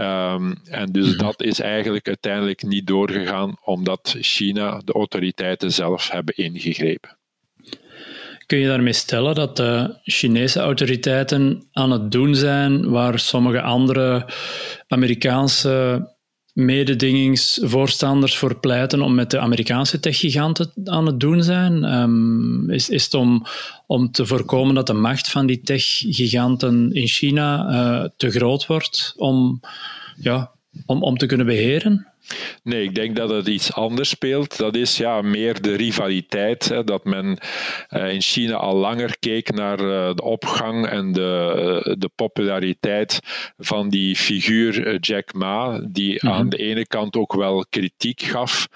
Um, 0.00 0.54
en 0.64 0.92
dus 0.92 1.16
dat 1.16 1.42
is 1.42 1.60
eigenlijk 1.60 2.06
uiteindelijk 2.06 2.62
niet 2.62 2.86
doorgegaan, 2.86 3.56
omdat 3.64 4.16
China, 4.20 4.80
de 4.84 4.92
autoriteiten 4.92 5.72
zelf, 5.72 6.10
hebben 6.10 6.36
ingegrepen. 6.36 7.18
Kun 8.46 8.58
je 8.58 8.66
daarmee 8.66 8.92
stellen 8.92 9.34
dat 9.34 9.56
de 9.56 9.98
Chinese 10.02 10.60
autoriteiten 10.60 11.68
aan 11.72 11.90
het 11.90 12.10
doen 12.10 12.34
zijn 12.34 12.90
waar 12.90 13.18
sommige 13.18 13.60
andere 13.60 14.28
Amerikaanse 14.86 16.06
mededingingsvoorstanders 16.58 18.36
voor 18.36 18.58
pleiten 18.58 19.02
om 19.02 19.14
met 19.14 19.30
de 19.30 19.38
Amerikaanse 19.38 20.00
techgiganten 20.00 20.72
aan 20.84 21.06
het 21.06 21.20
doen 21.20 21.42
zijn? 21.42 21.84
Um, 21.84 22.70
is, 22.70 22.88
is 22.88 23.04
het 23.04 23.14
om, 23.14 23.46
om 23.86 24.10
te 24.10 24.26
voorkomen 24.26 24.74
dat 24.74 24.86
de 24.86 24.92
macht 24.92 25.30
van 25.30 25.46
die 25.46 25.60
techgiganten 25.60 26.92
in 26.92 27.06
China 27.06 27.70
uh, 27.70 28.08
te 28.16 28.30
groot 28.30 28.66
wordt 28.66 29.14
om, 29.16 29.60
ja, 30.16 30.50
om, 30.86 31.02
om 31.02 31.16
te 31.16 31.26
kunnen 31.26 31.46
beheren? 31.46 32.07
Nee, 32.62 32.82
ik 32.82 32.94
denk 32.94 33.16
dat 33.16 33.30
het 33.30 33.46
iets 33.46 33.72
anders 33.72 34.08
speelt. 34.08 34.56
Dat 34.56 34.76
is 34.76 34.96
ja, 34.96 35.22
meer 35.22 35.62
de 35.62 35.74
rivaliteit. 35.74 36.68
Hè, 36.68 36.84
dat 36.84 37.04
men 37.04 37.38
uh, 37.90 38.12
in 38.12 38.20
China 38.22 38.54
al 38.54 38.76
langer 38.76 39.16
keek 39.18 39.52
naar 39.52 39.80
uh, 39.80 40.14
de 40.14 40.22
opgang 40.22 40.86
en 40.86 41.12
de, 41.12 41.52
uh, 41.86 41.94
de 41.98 42.10
populariteit 42.14 43.20
van 43.58 43.88
die 43.88 44.16
figuur 44.16 44.98
Jack 44.98 45.32
Ma, 45.32 45.80
die 45.88 46.12
mm 46.12 46.18
-hmm. 46.18 46.38
aan 46.38 46.48
de 46.48 46.56
ene 46.56 46.86
kant 46.86 47.16
ook 47.16 47.34
wel 47.34 47.66
kritiek 47.70 48.22
gaf 48.22 48.68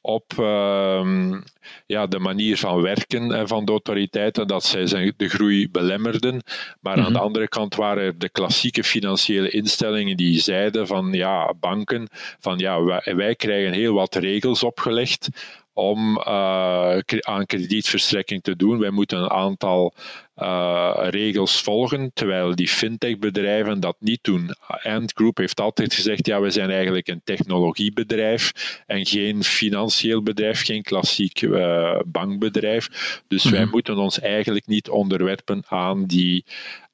op 0.00 0.32
uh, 0.38 1.38
ja, 1.86 2.06
de 2.06 2.18
manier 2.18 2.56
van 2.56 2.82
werken 2.82 3.48
van 3.48 3.64
de 3.64 3.70
autoriteiten, 3.70 4.46
dat 4.46 4.64
zij 4.64 5.12
de 5.16 5.28
groei 5.28 5.70
belemmerden. 5.70 6.42
Maar 6.80 6.96
mm 6.96 6.98
-hmm. 6.98 7.06
aan 7.06 7.12
de 7.12 7.26
andere 7.26 7.48
kant 7.48 7.74
waren 7.74 8.02
er 8.02 8.18
de 8.18 8.28
klassieke 8.28 8.84
financiële 8.84 9.50
instellingen 9.50 10.16
die 10.16 10.40
zeiden 10.40 10.86
van 10.86 11.12
ja, 11.12 11.54
banken, 11.60 12.08
van 12.40 12.58
ja, 12.58 12.82
wij, 12.82 13.14
wij 13.16 13.34
krijgen 13.34 13.72
heel 13.72 13.94
wat 13.94 14.14
regels 14.14 14.62
opgelegd 14.62 15.28
om 15.72 16.18
uh, 16.18 16.98
aan 17.20 17.46
kredietverstrekking 17.46 18.42
te 18.42 18.56
doen. 18.56 18.78
Wij 18.78 18.90
moeten 18.90 19.18
een 19.18 19.30
aantal 19.30 19.94
uh, 20.36 20.96
regels 21.00 21.60
volgen, 21.60 22.10
terwijl 22.14 22.54
die 22.54 22.68
fintech-bedrijven 22.68 23.80
dat 23.80 23.96
niet 23.98 24.18
doen. 24.22 24.50
Ant 24.82 25.12
Group 25.12 25.36
heeft 25.36 25.60
altijd 25.60 25.94
gezegd, 25.94 26.26
ja, 26.26 26.40
we 26.40 26.50
zijn 26.50 26.70
eigenlijk 26.70 27.08
een 27.08 27.20
technologiebedrijf 27.24 28.52
en 28.86 29.06
geen 29.06 29.44
financieel 29.44 30.22
bedrijf, 30.22 30.64
geen 30.64 30.82
klassiek 30.82 31.42
uh, 31.42 31.98
bankbedrijf. 32.06 32.88
Dus 33.28 33.44
mm 33.44 33.50
-hmm. 33.50 33.60
wij 33.60 33.68
moeten 33.70 33.96
ons 33.96 34.20
eigenlijk 34.20 34.66
niet 34.66 34.88
onderwerpen 34.88 35.62
aan 35.66 36.04
die, 36.04 36.44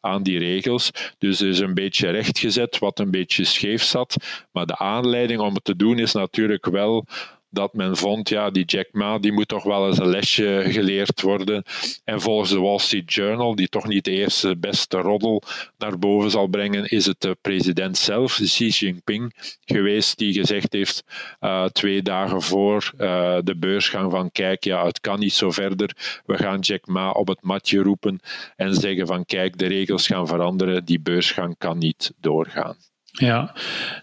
aan 0.00 0.23
die 0.23 0.38
regels. 0.38 0.90
Dus 1.18 1.40
er 1.40 1.49
is 1.49 1.59
een 1.59 1.75
beetje 1.75 2.11
rechtgezet 2.11 2.78
wat 2.78 2.99
een 2.99 3.11
beetje 3.11 3.45
scheef 3.45 3.83
zat. 3.83 4.16
Maar 4.52 4.66
de 4.66 4.78
aanleiding 4.78 5.40
om 5.40 5.54
het 5.54 5.64
te 5.64 5.76
doen 5.76 5.99
is 5.99 6.12
natuurlijk 6.12 6.66
wel 6.66 7.04
dat 7.50 7.75
men 7.75 7.97
vond, 7.97 8.29
ja, 8.29 8.50
die 8.50 8.65
Jack 8.65 8.88
Ma 8.93 9.19
die 9.19 9.33
moet 9.33 9.49
toch 9.49 9.62
wel 9.62 9.87
eens 9.87 9.99
een 9.99 10.09
lesje 10.09 10.65
geleerd 10.69 11.21
worden. 11.21 11.65
En 12.05 12.21
volgens 12.21 12.50
de 12.50 12.61
Wall 12.61 12.79
Street 12.79 13.12
Journal, 13.12 13.55
die 13.55 13.69
toch 13.69 13.87
niet 13.87 14.05
de 14.05 14.11
eerste 14.11 14.57
beste 14.57 14.99
roddel 14.99 15.43
naar 15.79 15.99
boven 15.99 16.31
zal 16.31 16.47
brengen, 16.47 16.85
is 16.85 17.07
het 17.07 17.21
de 17.21 17.37
president 17.41 17.97
zelf, 17.97 18.35
Xi 18.35 18.69
Jinping, 18.69 19.33
geweest 19.65 20.19
die 20.19 20.33
gezegd 20.33 20.73
heeft 20.73 21.05
uh, 21.41 21.65
twee 21.65 22.03
dagen 22.03 22.43
voor 22.43 22.93
uh, 22.99 23.38
de 23.45 23.57
beursgang 23.57 24.11
van 24.11 24.31
kijk, 24.31 24.65
ja, 24.65 24.87
het 24.87 25.00
kan 25.00 25.19
niet 25.19 25.33
zo 25.33 25.50
verder. 25.50 26.21
We 26.26 26.37
gaan 26.37 26.61
Jack 26.61 26.87
Ma 26.87 27.11
op 27.11 27.29
het 27.29 27.43
matje 27.43 27.83
roepen 27.83 28.21
en 28.57 28.75
zeggen 28.75 29.07
van 29.07 29.25
kijk, 29.25 29.59
de 29.59 29.67
regels 29.67 30.07
gaan 30.07 30.26
veranderen, 30.26 30.85
die 30.85 31.00
beursgang 31.00 31.59
kan 31.59 31.79
niet 31.79 32.12
doorgaan. 32.21 32.76
Ja, 33.18 33.52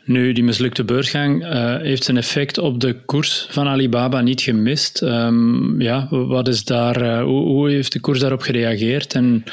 nu 0.03 0.32
die 0.32 0.43
mislukte 0.43 0.84
beursgang 0.84 1.43
uh, 1.43 1.77
heeft 1.77 2.03
zijn 2.03 2.17
effect 2.17 2.58
op 2.58 2.79
de 2.79 2.93
koers 3.05 3.48
van 3.50 3.67
Alibaba 3.67 4.22
niet 4.22 4.41
gemist. 4.41 5.01
Um, 5.01 5.82
ja, 5.82 6.08
wat 6.10 6.48
is 6.48 6.63
daar, 6.63 7.01
uh, 7.01 7.24
hoe, 7.24 7.41
hoe, 7.41 7.70
heeft 7.70 7.91
de 7.91 8.00
koers 8.00 8.20
daarop 8.20 8.41
gereageerd 8.41 9.13
en 9.13 9.43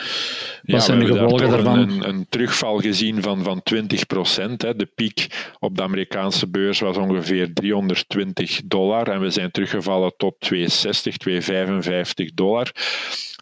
wat 0.62 0.84
zijn 0.84 0.98
de 0.98 1.06
gevolgen 1.06 1.50
daarvan? 1.50 1.72
We 1.72 1.78
hebben 1.78 2.08
een, 2.08 2.08
een, 2.08 2.26
terugval 2.28 2.78
gezien 2.78 3.22
van, 3.22 3.42
van 3.42 3.62
20 3.62 4.06
procent. 4.06 4.60
De 4.60 4.88
piek 4.94 5.26
op 5.58 5.76
de 5.76 5.82
Amerikaanse 5.82 6.48
beurs 6.48 6.80
was 6.80 6.96
ongeveer 6.96 7.52
320 7.52 8.60
dollar 8.64 9.08
en 9.08 9.20
we 9.20 9.30
zijn 9.30 9.50
teruggevallen 9.50 10.12
tot 10.16 10.34
260, 10.38 11.16
255 11.16 12.34
dollar. 12.34 12.72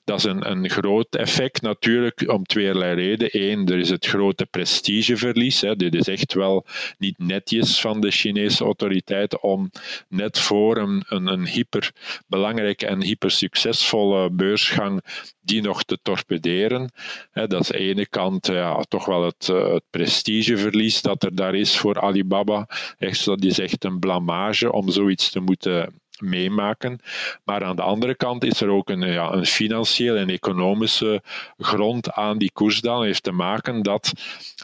Dat 0.09 0.19
is 0.19 0.25
een, 0.25 0.51
een 0.51 0.71
groot 0.71 1.17
effect 1.17 1.63
natuurlijk 1.63 2.25
om 2.29 2.45
tweeërlei 2.45 2.95
redenen. 2.95 3.51
Eén, 3.51 3.69
er 3.69 3.79
is 3.79 3.91
het 3.91 4.07
grote 4.07 4.47
prestigeverlies. 4.47 5.61
Hè. 5.61 5.77
Dit 5.77 5.95
is 5.95 6.09
echt 6.09 6.35
wel 6.35 6.67
niet 6.99 7.19
netjes 7.19 7.81
van 7.81 8.01
de 8.01 8.11
Chinese 8.11 8.65
autoriteiten 8.65 9.43
om 9.43 9.71
net 10.09 10.39
voor 10.39 10.77
een, 10.77 11.05
een, 11.09 11.27
een 11.27 11.47
hyper 11.47 11.93
belangrijke 12.27 12.87
en 12.87 13.03
hyper 13.03 13.31
succesvolle 13.31 14.31
beursgang 14.31 15.03
die 15.41 15.63
nog 15.63 15.83
te 15.83 15.99
torpederen. 16.03 16.93
Dat 17.33 17.61
is 17.61 17.67
de 17.67 17.79
ene 17.79 18.07
kant 18.07 18.47
ja, 18.47 18.83
toch 18.89 19.05
wel 19.05 19.25
het, 19.25 19.49
eh, 19.49 19.73
het, 19.73 19.85
prestigeverlies 19.91 21.03
dat 21.03 21.23
er 21.23 21.35
daar 21.35 21.55
is 21.55 21.77
voor 21.77 22.01
Alibaba. 22.01 22.69
Echt, 22.99 23.25
dat 23.25 23.45
is 23.45 23.59
echt 23.59 23.85
een 23.85 23.99
blamage 23.99 24.73
om 24.73 24.91
zoiets 24.91 25.31
te 25.31 25.41
moeten 25.41 26.01
meemaken. 26.21 27.01
Maar 27.45 27.65
aan 27.65 27.77
de 27.77 27.83
andere 27.83 28.15
kant 28.15 28.45
is 28.45 28.61
er 28.61 28.69
ook 28.69 28.89
een, 28.89 29.13
ja, 29.13 29.33
een 29.33 29.47
financiële 29.47 30.19
en 30.19 30.29
economische 30.29 31.23
grond 31.59 32.13
aan 32.13 32.39
die 32.39 32.53
koersdaling. 32.53 33.05
heeft 33.05 33.23
te 33.23 33.33
maken 33.33 33.83
dat 33.83 34.13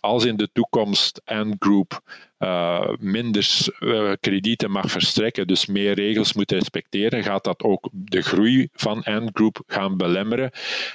als 0.00 0.24
in 0.24 0.36
de 0.36 0.48
toekomst 0.52 1.20
Ant 1.24 1.56
Group 1.58 2.00
uh, 2.38 2.88
minder 2.98 3.66
uh, 3.80 4.12
kredieten 4.20 4.70
mag 4.70 4.90
verstrekken, 4.90 5.46
dus 5.46 5.66
meer 5.66 5.94
regels 5.94 6.32
moet 6.32 6.50
respecteren, 6.50 7.22
gaat 7.22 7.44
dat 7.44 7.62
ook 7.62 7.88
de 7.92 8.22
groei 8.22 8.68
van 8.72 9.02
Ant 9.02 9.30
Group 9.32 9.62
gaan 9.66 9.96
belemmeren. 9.96 10.50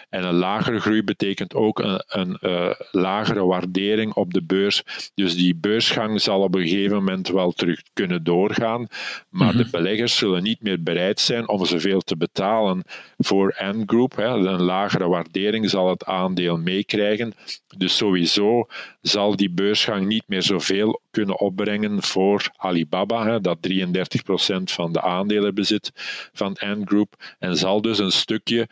En 0.09 0.23
een 0.23 0.33
lagere 0.33 0.79
groei 0.79 1.03
betekent 1.03 1.53
ook 1.53 1.79
een, 1.79 2.03
een 2.07 2.37
uh, 2.41 2.71
lagere 2.91 3.45
waardering 3.45 4.13
op 4.13 4.33
de 4.33 4.43
beurs. 4.43 4.83
Dus 5.15 5.35
die 5.35 5.55
beursgang 5.55 6.21
zal 6.21 6.41
op 6.41 6.55
een 6.55 6.67
gegeven 6.67 6.95
moment 6.95 7.27
wel 7.27 7.51
terug 7.51 7.81
kunnen 7.93 8.23
doorgaan, 8.23 8.87
maar 9.29 9.47
mm 9.47 9.49
-hmm. 9.49 9.57
de 9.57 9.63
mhm. 9.63 9.71
beleggers 9.71 10.17
zullen 10.17 10.43
niet 10.43 10.61
meer 10.61 10.83
bereid 10.83 11.19
zijn 11.19 11.49
om 11.49 11.65
zoveel 11.65 12.01
te 12.01 12.17
betalen 12.17 12.83
voor 13.17 13.55
Ant 13.57 13.83
Group. 13.85 14.15
Hè. 14.15 14.25
Een 14.25 14.61
lagere 14.61 15.07
waardering 15.07 15.69
zal 15.69 15.89
het 15.89 16.05
aandeel 16.05 16.57
meekrijgen. 16.57 17.33
Dus 17.77 17.97
sowieso 17.97 18.67
zal 19.01 19.35
die 19.35 19.49
beursgang 19.49 20.07
niet 20.07 20.23
meer 20.27 20.41
zoveel 20.41 21.01
kunnen 21.11 21.28
opbrengen 21.37 22.03
voor 22.03 22.49
Alibaba, 22.55 23.25
hè, 23.25 23.41
dat 23.41 23.57
33% 23.61 24.71
van 24.71 24.91
de 24.91 25.01
aandelen 25.01 25.55
bezit 25.55 25.91
van 26.33 26.57
Ant 26.57 26.87
Group, 26.87 27.35
en 27.39 27.57
zal 27.57 27.81
dus 27.81 27.99
een 27.99 28.11
stukje 28.11 28.67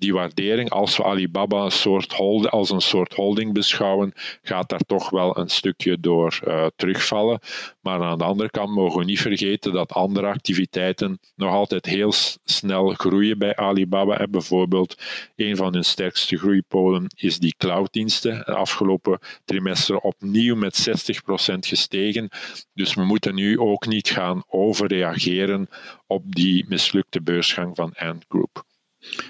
die 0.00 0.12
waardering, 0.12 0.70
als 0.70 0.96
we 0.96 1.04
Alibaba 1.04 1.64
een 1.64 1.70
soort 1.70 2.14
als 2.50 2.70
een 2.70 2.80
soort 2.80 3.14
holding 3.14 3.52
beschouwen, 3.52 4.12
gaat 4.42 4.68
daar 4.68 4.80
toch 4.86 5.10
wel 5.10 5.38
een 5.38 5.48
stukje 5.48 6.00
door 6.00 6.40
uh, 6.44 6.66
terugvallen. 6.76 7.38
Maar 7.80 8.02
aan 8.02 8.18
de 8.18 8.24
andere 8.24 8.50
kant 8.50 8.74
mogen 8.74 8.98
we 8.98 9.04
niet 9.04 9.20
vergeten 9.20 9.72
dat 9.72 9.92
andere 9.92 10.26
activiteiten 10.26 11.18
nog 11.36 11.52
altijd 11.52 11.86
heel 11.86 12.12
snel 12.44 12.92
groeien 12.92 13.38
bij 13.38 13.56
Alibaba. 13.56 14.26
Bijvoorbeeld, 14.30 15.02
een 15.36 15.56
van 15.56 15.72
hun 15.72 15.84
sterkste 15.84 16.36
groeipolen 16.36 17.06
is 17.16 17.38
die 17.38 17.54
clouddiensten. 17.58 18.42
De 18.44 18.54
afgelopen 18.54 19.18
trimester 19.44 19.98
opnieuw 19.98 20.56
met 20.56 20.88
60% 20.88 21.58
gestegen. 21.58 22.28
Dus 22.74 22.94
we 22.94 23.04
moeten 23.04 23.34
nu 23.34 23.58
ook 23.58 23.86
niet 23.86 24.08
gaan 24.08 24.42
overreageren 24.48 25.68
op 26.06 26.22
die 26.26 26.64
mislukte 26.68 27.22
beursgang 27.22 27.76
van 27.76 27.94
Ant 27.94 28.24
Group. 28.28 28.68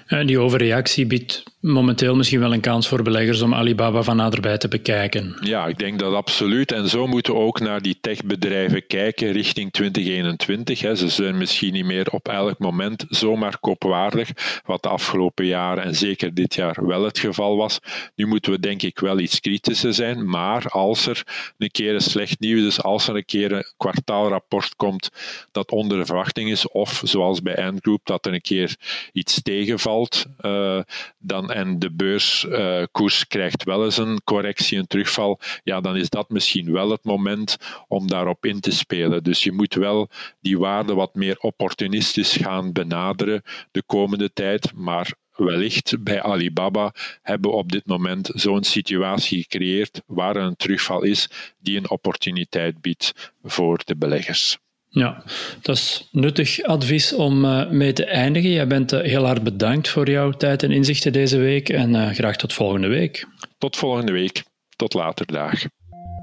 En 0.07 0.27
die 0.27 0.39
overreactie 0.39 1.05
biedt 1.05 1.43
momenteel 1.61 2.15
misschien 2.15 2.39
wel 2.39 2.53
een 2.53 2.61
kans 2.61 2.87
voor 2.87 3.03
beleggers 3.03 3.41
om 3.41 3.53
Alibaba 3.53 4.01
van 4.01 4.15
naderbij 4.15 4.57
te 4.57 4.67
bekijken. 4.67 5.37
Ja, 5.41 5.67
ik 5.67 5.77
denk 5.77 5.99
dat 5.99 6.13
absoluut. 6.13 6.71
En 6.71 6.89
zo 6.89 7.07
moeten 7.07 7.33
we 7.33 7.39
ook 7.39 7.59
naar 7.59 7.81
die 7.81 7.97
techbedrijven 8.01 8.87
kijken 8.87 9.31
richting 9.31 9.71
2021. 9.71 10.77
Ze 10.77 11.09
zijn 11.09 11.37
misschien 11.37 11.73
niet 11.73 11.85
meer 11.85 12.09
op 12.11 12.27
elk 12.27 12.59
moment 12.59 13.05
zomaar 13.09 13.59
koopwaardig, 13.59 14.61
wat 14.65 14.83
de 14.83 14.89
afgelopen 14.89 15.45
jaren 15.45 15.83
en 15.83 15.95
zeker 15.95 16.33
dit 16.33 16.55
jaar 16.55 16.85
wel 16.85 17.03
het 17.03 17.19
geval 17.19 17.57
was. 17.57 17.79
Nu 18.15 18.25
moeten 18.25 18.51
we 18.51 18.59
denk 18.59 18.81
ik 18.81 18.99
wel 18.99 19.19
iets 19.19 19.39
kritischer 19.39 19.93
zijn, 19.93 20.29
maar 20.29 20.67
als 20.69 21.07
er 21.07 21.23
een 21.57 21.71
keer 21.71 21.93
een 21.93 22.01
slecht 22.01 22.39
nieuws 22.39 22.65
is, 22.65 22.83
als 22.83 23.07
er 23.07 23.15
een 23.15 23.25
keer 23.25 23.51
een 23.51 23.65
kwartaalrapport 23.77 24.75
komt 24.75 25.09
dat 25.51 25.71
onder 25.71 25.97
de 25.97 26.05
verwachting 26.05 26.49
is, 26.49 26.67
of 26.67 27.01
zoals 27.03 27.41
bij 27.41 27.65
Ant 27.65 27.81
Group, 27.81 28.01
dat 28.03 28.25
er 28.25 28.33
een 28.33 28.41
keer 28.41 28.75
iets 29.13 29.41
tegenvalt, 29.41 30.25
uh, 30.41 30.79
dan 31.17 31.50
en 31.51 31.79
de 31.79 31.91
beurskoers 31.91 33.27
krijgt 33.27 33.63
wel 33.63 33.83
eens 33.83 33.97
een 33.97 34.21
correctie, 34.23 34.77
een 34.77 34.87
terugval, 34.87 35.39
ja, 35.63 35.81
dan 35.81 35.95
is 35.95 36.09
dat 36.09 36.29
misschien 36.29 36.71
wel 36.71 36.89
het 36.89 37.03
moment 37.03 37.57
om 37.87 38.07
daarop 38.07 38.45
in 38.45 38.59
te 38.59 38.71
spelen. 38.71 39.23
Dus 39.23 39.43
je 39.43 39.51
moet 39.51 39.73
wel 39.73 40.09
die 40.41 40.57
waarde 40.57 40.93
wat 40.93 41.15
meer 41.15 41.37
opportunistisch 41.37 42.35
gaan 42.35 42.71
benaderen 42.71 43.41
de 43.71 43.83
komende 43.83 44.33
tijd, 44.33 44.73
maar 44.73 45.13
wellicht 45.35 46.03
bij 46.03 46.21
Alibaba 46.21 46.93
hebben 47.21 47.51
we 47.51 47.57
op 47.57 47.71
dit 47.71 47.85
moment 47.85 48.29
zo'n 48.33 48.63
situatie 48.63 49.41
gecreëerd 49.41 50.01
waar 50.05 50.35
een 50.35 50.55
terugval 50.55 51.03
is 51.03 51.29
die 51.59 51.77
een 51.77 51.89
opportuniteit 51.89 52.81
biedt 52.81 53.33
voor 53.43 53.81
de 53.85 53.95
beleggers. 53.95 54.57
Ja, 54.93 55.23
dat 55.61 55.75
is 55.75 56.07
nuttig 56.11 56.63
advies 56.63 57.13
om 57.13 57.45
uh, 57.45 57.69
mee 57.69 57.93
te 57.93 58.05
eindigen. 58.05 58.49
Jij 58.49 58.67
bent 58.67 58.93
uh, 58.93 59.01
heel 59.01 59.25
hard 59.25 59.43
bedankt 59.43 59.89
voor 59.89 60.09
jouw 60.09 60.31
tijd 60.31 60.63
en 60.63 60.71
inzichten 60.71 61.13
deze 61.13 61.37
week 61.37 61.69
en 61.69 61.89
uh, 61.89 62.09
graag 62.09 62.35
tot 62.35 62.53
volgende 62.53 62.87
week. 62.87 63.27
Tot 63.57 63.77
volgende 63.77 64.11
week. 64.11 64.43
Tot 64.75 64.93
later 64.93 65.25
dag. 65.25 65.61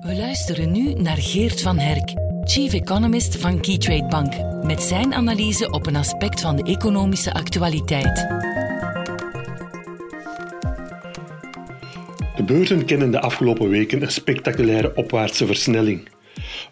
We 0.00 0.16
luisteren 0.16 0.72
nu 0.72 0.92
naar 0.92 1.16
Geert 1.16 1.62
van 1.62 1.78
Herk, 1.78 2.12
Chief 2.44 2.72
Economist 2.72 3.37
van 3.37 3.61
Keytrade 3.61 4.07
Bank, 4.09 4.64
met 4.64 4.83
zijn 4.83 5.14
analyse 5.14 5.70
op 5.70 5.87
een 5.87 5.96
aspect 5.96 6.40
van 6.40 6.57
de 6.57 6.62
economische 6.62 7.33
actualiteit. 7.33 8.16
De 12.37 12.42
beurzen 12.46 12.85
kennen 12.85 13.11
de 13.11 13.20
afgelopen 13.20 13.68
weken 13.68 14.02
een 14.02 14.12
spectaculaire 14.12 14.94
opwaartse 14.94 15.46
versnelling. 15.46 16.09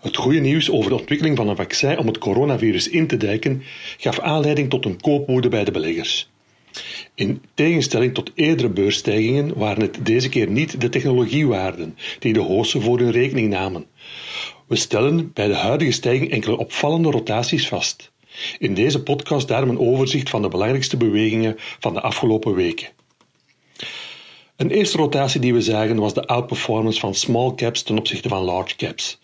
Het 0.06 0.16
goede 0.16 0.40
nieuws 0.40 0.70
over 0.70 0.90
de 0.90 0.98
ontwikkeling 0.98 1.36
van 1.36 1.48
een 1.48 1.56
vaccin 1.56 1.98
om 1.98 2.06
het 2.06 2.18
coronavirus 2.18 2.88
in 2.88 3.06
te 3.06 3.16
dijken 3.16 3.62
gaf 3.98 4.20
aanleiding 4.20 4.70
tot 4.70 4.84
een 4.84 5.00
koopwoede 5.00 5.48
bij 5.48 5.64
de 5.64 5.70
beleggers. 5.70 6.30
In 7.14 7.42
tegenstelling 7.54 8.14
tot 8.14 8.30
eerdere 8.34 8.68
beursstijgingen 8.68 9.58
waren 9.58 9.82
het 9.82 9.98
deze 10.02 10.28
keer 10.28 10.48
niet 10.48 10.80
de 10.80 10.88
technologiewaarden 10.88 11.96
die 12.18 12.32
de 12.32 12.40
hoogste 12.40 12.80
voor 12.80 12.98
hun 12.98 13.10
rekening 13.10 13.48
namen. 13.48 13.86
We 14.66 14.76
stellen 14.76 15.32
bij 15.32 15.46
de 15.46 15.54
huidige 15.54 15.90
stijging 15.90 16.30
enkele 16.30 16.58
opvallende 16.58 17.10
rotaties 17.10 17.68
vast. 17.68 18.12
In 18.58 18.74
deze 18.74 19.02
podcast 19.02 19.48
daarom 19.48 19.70
een 19.70 19.78
overzicht 19.78 20.30
van 20.30 20.42
de 20.42 20.48
belangrijkste 20.48 20.96
bewegingen 20.96 21.54
van 21.58 21.94
de 21.94 22.00
afgelopen 22.00 22.54
weken. 22.54 22.88
Een 24.56 24.70
eerste 24.70 24.96
rotatie 24.96 25.40
die 25.40 25.54
we 25.54 25.60
zagen 25.60 25.96
was 25.96 26.14
de 26.14 26.26
outperformance 26.26 27.00
van 27.00 27.14
small 27.14 27.54
caps 27.54 27.82
ten 27.82 27.98
opzichte 27.98 28.28
van 28.28 28.42
large 28.42 28.76
caps. 28.76 29.18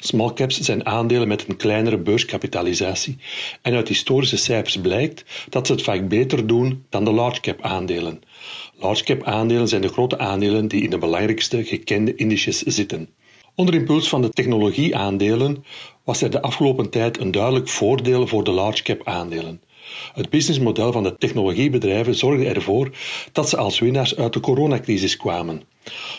Small 0.00 0.32
caps 0.32 0.60
zijn 0.60 0.86
aandelen 0.86 1.28
met 1.28 1.48
een 1.48 1.56
kleinere 1.56 1.98
beurskapitalisatie 1.98 3.16
en 3.62 3.74
uit 3.74 3.88
historische 3.88 4.36
cijfers 4.36 4.80
blijkt 4.80 5.24
dat 5.48 5.66
ze 5.66 5.72
het 5.72 5.82
vaak 5.82 6.08
beter 6.08 6.46
doen 6.46 6.84
dan 6.88 7.04
de 7.04 7.12
large 7.12 7.40
cap 7.40 7.62
aandelen. 7.62 8.20
Large 8.74 9.04
cap 9.04 9.22
aandelen 9.22 9.68
zijn 9.68 9.82
de 9.82 9.88
grote 9.88 10.18
aandelen 10.18 10.68
die 10.68 10.82
in 10.82 10.90
de 10.90 10.98
belangrijkste 10.98 11.64
gekende 11.64 12.14
indices 12.14 12.62
zitten. 12.62 13.08
Onder 13.54 13.74
impuls 13.74 14.08
van 14.08 14.22
de 14.22 14.30
technologieaandelen 14.30 15.64
was 16.04 16.22
er 16.22 16.30
de 16.30 16.42
afgelopen 16.42 16.90
tijd 16.90 17.18
een 17.18 17.30
duidelijk 17.30 17.68
voordeel 17.68 18.26
voor 18.26 18.44
de 18.44 18.50
large 18.50 18.82
cap 18.82 19.00
aandelen. 19.04 19.60
Het 20.14 20.30
businessmodel 20.30 20.92
van 20.92 21.02
de 21.02 21.16
technologiebedrijven 21.16 22.14
zorgde 22.14 22.48
ervoor 22.48 22.90
dat 23.32 23.48
ze 23.48 23.56
als 23.56 23.78
winnaars 23.78 24.16
uit 24.16 24.32
de 24.32 24.40
coronacrisis 24.40 25.16
kwamen. 25.16 25.62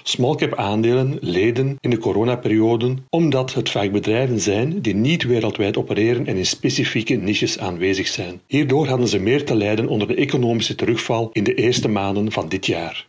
Smallcap 0.03 0.55
aandelen 0.55 1.17
leden 1.21 1.77
in 1.79 1.89
de 1.89 1.97
coronaperiode 1.97 2.95
omdat 3.09 3.53
het 3.53 3.69
vaak 3.69 3.91
bedrijven 3.91 4.39
zijn 4.39 4.81
die 4.81 4.95
niet 4.95 5.23
wereldwijd 5.23 5.77
opereren 5.77 6.27
en 6.27 6.37
in 6.37 6.45
specifieke 6.45 7.13
niches 7.13 7.59
aanwezig 7.59 8.07
zijn. 8.07 8.41
Hierdoor 8.47 8.87
hadden 8.87 9.07
ze 9.07 9.19
meer 9.19 9.45
te 9.45 9.55
lijden 9.55 9.87
onder 9.87 10.07
de 10.07 10.15
economische 10.15 10.75
terugval 10.75 11.29
in 11.33 11.43
de 11.43 11.53
eerste 11.53 11.87
maanden 11.87 12.31
van 12.31 12.49
dit 12.49 12.65
jaar. 12.65 13.07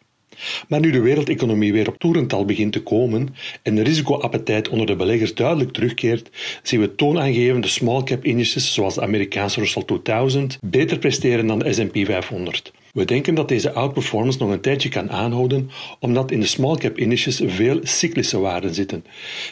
Maar 0.68 0.80
nu 0.80 0.90
de 0.90 1.00
wereldeconomie 1.00 1.72
weer 1.72 1.88
op 1.88 1.98
toerental 1.98 2.44
begint 2.44 2.72
te 2.72 2.82
komen 2.82 3.34
en 3.62 3.74
de 3.74 3.82
risicoappetijt 3.82 4.68
onder 4.68 4.86
de 4.86 4.96
beleggers 4.96 5.34
duidelijk 5.34 5.72
terugkeert, 5.72 6.30
zien 6.62 6.80
we 6.80 6.94
toonaangevende 6.94 7.68
small 7.68 8.02
cap 8.02 8.24
indices 8.24 8.74
zoals 8.74 8.94
de 8.94 9.02
Amerikaanse 9.02 9.60
Russell 9.60 9.82
2000 9.82 10.58
beter 10.60 10.98
presteren 10.98 11.46
dan 11.46 11.58
de 11.58 11.72
S&P 11.72 12.06
500. 12.06 12.72
We 12.92 13.04
denken 13.04 13.34
dat 13.34 13.48
deze 13.48 13.72
outperformance 13.72 14.38
nog 14.38 14.50
een 14.50 14.60
tijdje 14.60 14.88
kan 14.88 15.10
aanhouden, 15.10 15.70
omdat 16.00 16.30
in 16.30 16.40
de 16.40 16.46
small 16.46 16.76
cap 16.76 16.98
indices 16.98 17.40
veel 17.46 17.78
cyclische 17.82 18.38
waarden 18.38 18.74
zitten. 18.74 19.04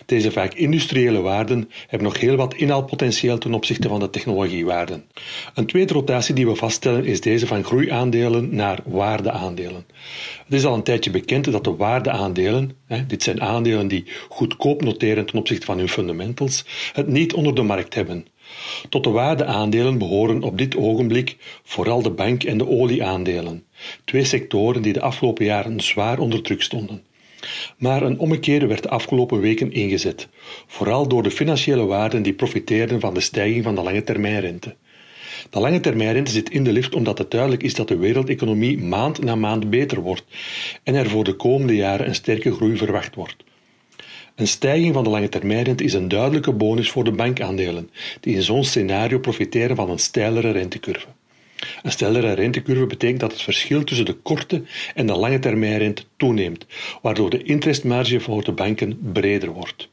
Deze 0.06 0.30
vaak 0.30 0.54
industriële 0.54 1.20
waarden 1.20 1.70
hebben 1.86 2.08
nog 2.08 2.20
heel 2.20 2.36
wat 2.36 2.54
inhaalpotentieel 2.54 3.38
ten 3.38 3.54
opzichte 3.54 3.88
van 3.88 4.00
de 4.00 4.10
technologiewaarden. 4.10 5.04
Een 5.54 5.66
tweede 5.66 5.92
rotatie 5.92 6.34
die 6.34 6.46
we 6.46 6.54
vaststellen 6.54 7.04
is 7.04 7.20
deze 7.20 7.46
van 7.46 7.64
groeiaandelen 7.64 8.54
naar 8.54 8.80
waardeaandelen. 8.84 9.86
Het 10.44 10.54
is 10.54 10.64
al 10.64 10.74
een 10.74 10.82
tijdje 10.82 11.10
bekend 11.10 11.52
dat 11.52 11.64
de 11.64 11.76
waardeaandelen, 11.76 12.76
dit 13.06 13.22
zijn 13.22 13.42
aandelen 13.42 13.88
die 13.88 14.04
goedkoop 14.28 14.82
noteren 14.82 15.26
ten 15.26 15.38
opzichte 15.38 15.66
van 15.66 15.78
hun 15.78 15.88
fundamentals, 15.88 16.64
het 16.92 17.08
niet 17.08 17.34
onder 17.34 17.54
de 17.54 17.62
markt 17.62 17.94
hebben. 17.94 18.26
Tot 18.88 19.04
de 19.04 19.10
waardeaandelen 19.10 19.98
behoren 19.98 20.42
op 20.42 20.58
dit 20.58 20.76
ogenblik 20.76 21.36
vooral 21.64 22.02
de 22.02 22.10
bank- 22.10 22.44
en 22.44 22.58
de 22.58 22.68
olieaandelen, 22.68 23.64
twee 24.04 24.24
sectoren 24.24 24.82
die 24.82 24.92
de 24.92 25.00
afgelopen 25.00 25.44
jaren 25.44 25.80
zwaar 25.80 26.18
onder 26.18 26.42
druk 26.42 26.62
stonden. 26.62 27.02
Maar 27.78 28.02
een 28.02 28.18
ommekeer 28.18 28.68
werd 28.68 28.82
de 28.82 28.88
afgelopen 28.88 29.40
weken 29.40 29.72
ingezet, 29.72 30.28
vooral 30.66 31.08
door 31.08 31.22
de 31.22 31.30
financiële 31.30 31.84
waarden 31.84 32.22
die 32.22 32.32
profiteerden 32.32 33.00
van 33.00 33.14
de 33.14 33.20
stijging 33.20 33.64
van 33.64 33.74
de 33.74 33.82
lange 33.82 34.04
termijnrente. 34.04 34.76
De 35.50 35.60
lange 35.60 35.80
termijnrente 35.80 36.30
zit 36.30 36.50
in 36.50 36.64
de 36.64 36.72
lift 36.72 36.94
omdat 36.94 37.18
het 37.18 37.30
duidelijk 37.30 37.62
is 37.62 37.74
dat 37.74 37.88
de 37.88 37.96
wereldeconomie 37.96 38.78
maand 38.78 39.22
na 39.22 39.34
maand 39.34 39.70
beter 39.70 40.00
wordt 40.00 40.24
en 40.82 40.94
er 40.94 41.10
voor 41.10 41.24
de 41.24 41.34
komende 41.34 41.74
jaren 41.74 42.06
een 42.06 42.14
sterke 42.14 42.52
groei 42.52 42.76
verwacht 42.76 43.14
wordt. 43.14 43.44
Een 44.36 44.48
stijging 44.48 44.94
van 44.94 45.04
de 45.04 45.10
lange 45.10 45.28
termijnrente 45.28 45.84
is 45.84 45.92
een 45.92 46.08
duidelijke 46.08 46.52
bonus 46.52 46.90
voor 46.90 47.04
de 47.04 47.12
bankaandelen, 47.12 47.90
die 48.20 48.34
in 48.34 48.42
zo'n 48.42 48.64
scenario 48.64 49.18
profiteren 49.18 49.76
van 49.76 49.90
een 49.90 49.98
steilere 49.98 50.50
rentecurve. 50.50 51.06
Een 51.82 51.90
steilere 51.90 52.32
rentecurve 52.32 52.86
betekent 52.86 53.20
dat 53.20 53.32
het 53.32 53.42
verschil 53.42 53.84
tussen 53.84 54.06
de 54.06 54.14
korte 54.14 54.62
en 54.94 55.06
de 55.06 55.16
lange 55.16 55.38
termijnrente 55.38 56.02
toeneemt, 56.16 56.66
waardoor 57.02 57.30
de 57.30 57.42
interestmarge 57.42 58.20
voor 58.20 58.44
de 58.44 58.52
banken 58.52 58.98
breder 59.12 59.48
wordt. 59.48 59.88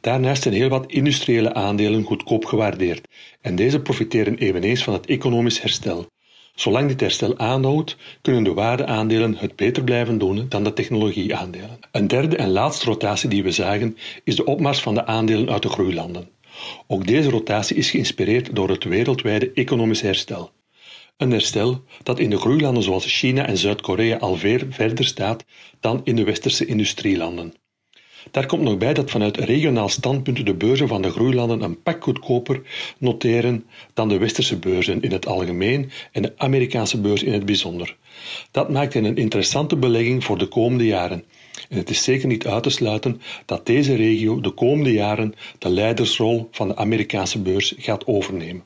Daarnaast 0.00 0.42
zijn 0.42 0.54
heel 0.54 0.68
wat 0.68 0.92
industriële 0.92 1.54
aandelen 1.54 2.02
goedkoop 2.02 2.44
gewaardeerd 2.44 3.08
en 3.40 3.56
deze 3.56 3.80
profiteren 3.80 4.38
eveneens 4.38 4.84
van 4.84 4.92
het 4.92 5.06
economisch 5.06 5.60
herstel. 5.60 6.06
Zolang 6.56 6.88
dit 6.88 7.00
herstel 7.00 7.38
aanhoudt, 7.38 7.96
kunnen 8.22 8.44
de 8.44 8.52
waardeaandelen 8.54 9.36
het 9.36 9.56
beter 9.56 9.84
blijven 9.84 10.18
doen 10.18 10.46
dan 10.48 10.64
de 10.64 10.72
technologieaandelen. 10.72 11.78
Een 11.92 12.06
derde 12.06 12.36
en 12.36 12.50
laatste 12.50 12.84
rotatie 12.84 13.28
die 13.28 13.42
we 13.42 13.50
zagen 13.50 13.96
is 14.24 14.36
de 14.36 14.44
opmars 14.44 14.80
van 14.80 14.94
de 14.94 15.06
aandelen 15.06 15.50
uit 15.50 15.62
de 15.62 15.68
groeilanden. 15.68 16.28
Ook 16.86 17.06
deze 17.06 17.30
rotatie 17.30 17.76
is 17.76 17.90
geïnspireerd 17.90 18.54
door 18.54 18.68
het 18.68 18.84
wereldwijde 18.84 19.50
economisch 19.54 20.00
herstel. 20.00 20.50
Een 21.16 21.30
herstel 21.30 21.82
dat 22.02 22.18
in 22.18 22.30
de 22.30 22.38
groeilanden 22.38 22.82
zoals 22.82 23.18
China 23.18 23.46
en 23.46 23.58
Zuid-Korea 23.58 24.16
al 24.16 24.36
ver 24.36 24.66
verder 24.70 25.04
staat 25.04 25.44
dan 25.80 26.00
in 26.04 26.16
de 26.16 26.24
westerse 26.24 26.66
industrielanden. 26.66 27.54
Daar 28.30 28.46
komt 28.46 28.62
nog 28.62 28.78
bij 28.78 28.94
dat 28.94 29.10
vanuit 29.10 29.36
regionaal 29.36 29.88
standpunt 29.88 30.46
de 30.46 30.54
beurzen 30.54 30.88
van 30.88 31.02
de 31.02 31.10
groeilanden 31.10 31.62
een 31.62 31.82
pak 31.82 32.02
goedkoper 32.02 32.62
noteren 32.98 33.64
dan 33.94 34.08
de 34.08 34.18
westerse 34.18 34.58
beurzen 34.58 35.02
in 35.02 35.12
het 35.12 35.26
algemeen 35.26 35.90
en 36.12 36.22
de 36.22 36.32
Amerikaanse 36.36 37.00
beurs 37.00 37.22
in 37.22 37.32
het 37.32 37.46
bijzonder. 37.46 37.96
Dat 38.50 38.70
maakt 38.70 38.94
hen 38.94 39.04
een 39.04 39.16
interessante 39.16 39.76
belegging 39.76 40.24
voor 40.24 40.38
de 40.38 40.46
komende 40.46 40.86
jaren. 40.86 41.24
En 41.68 41.76
het 41.76 41.90
is 41.90 42.02
zeker 42.02 42.28
niet 42.28 42.46
uit 42.46 42.62
te 42.62 42.70
sluiten 42.70 43.20
dat 43.44 43.66
deze 43.66 43.94
regio 43.94 44.40
de 44.40 44.50
komende 44.50 44.92
jaren 44.92 45.34
de 45.58 45.68
leidersrol 45.68 46.48
van 46.50 46.68
de 46.68 46.76
Amerikaanse 46.76 47.38
beurs 47.38 47.74
gaat 47.78 48.06
overnemen. 48.06 48.64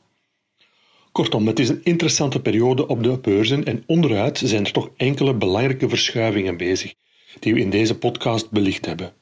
Kortom, 1.13 1.47
het 1.47 1.59
is 1.59 1.69
een 1.69 1.81
interessante 1.85 2.41
periode 2.41 2.87
op 2.87 3.03
de 3.03 3.19
beurzen 3.19 3.65
en 3.65 3.83
onderuit 3.87 4.39
zijn 4.45 4.65
er 4.65 4.73
toch 4.73 4.91
enkele 4.97 5.35
belangrijke 5.35 5.89
verschuivingen 5.89 6.57
bezig, 6.57 6.95
die 7.39 7.55
we 7.55 7.61
in 7.61 7.71
deze 7.71 7.99
podcast 7.99 8.51
belicht 8.51 8.87
hebben. 8.87 9.13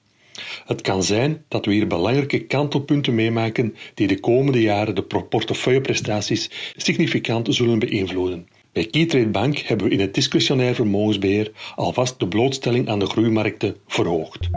Het 0.68 0.80
kan 0.80 1.02
zijn 1.02 1.44
dat 1.48 1.64
we 1.64 1.72
hier 1.72 1.86
belangrijke 1.86 2.46
kantelpunten 2.46 3.14
meemaken 3.14 3.74
die 3.94 4.06
de 4.06 4.20
komende 4.20 4.60
jaren 4.60 4.94
de 4.94 5.02
portefeuilleprestaties 5.28 6.50
significant 6.76 7.54
zullen 7.54 7.78
beïnvloeden. 7.78 8.48
Bij 8.72 8.86
Keytrade 8.86 9.28
Bank 9.28 9.58
hebben 9.58 9.86
we 9.86 9.92
in 9.92 10.00
het 10.00 10.14
discretionair 10.14 10.74
vermogensbeheer 10.74 11.52
alvast 11.74 12.18
de 12.18 12.28
blootstelling 12.28 12.88
aan 12.88 12.98
de 12.98 13.06
groeimarkten 13.06 13.76
verhoogd. 13.86 14.48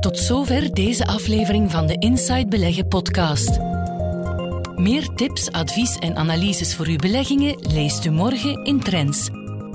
Tot 0.00 0.18
zover 0.18 0.74
deze 0.74 1.06
aflevering 1.06 1.70
van 1.70 1.86
de 1.86 1.96
Inside 1.98 2.46
Beleggen 2.48 2.88
podcast. 2.88 3.58
Meer 4.76 5.08
tips, 5.14 5.50
advies 5.50 5.96
en 5.98 6.16
analyses 6.16 6.74
voor 6.74 6.86
uw 6.86 6.96
beleggingen 6.96 7.58
leest 7.72 8.04
u 8.04 8.10
morgen 8.10 8.64
in 8.64 8.80
Trends. 8.80 9.28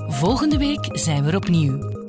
Volgende 0.06 0.58
week 0.58 0.88
zijn 0.92 1.24
we 1.24 1.30
er 1.30 1.36
opnieuw. 1.36 1.99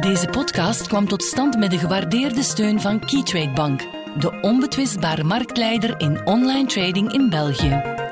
Deze 0.00 0.26
podcast 0.26 0.86
kwam 0.86 1.08
tot 1.08 1.22
stand 1.22 1.58
met 1.58 1.70
de 1.70 1.78
gewaardeerde 1.78 2.42
steun 2.42 2.80
van 2.80 2.98
Keytrade 3.00 3.50
Bank, 3.50 3.80
de 4.18 4.38
onbetwistbare 4.40 5.24
marktleider 5.24 6.00
in 6.00 6.26
online 6.26 6.66
trading 6.66 7.12
in 7.12 7.30
België. 7.30 8.05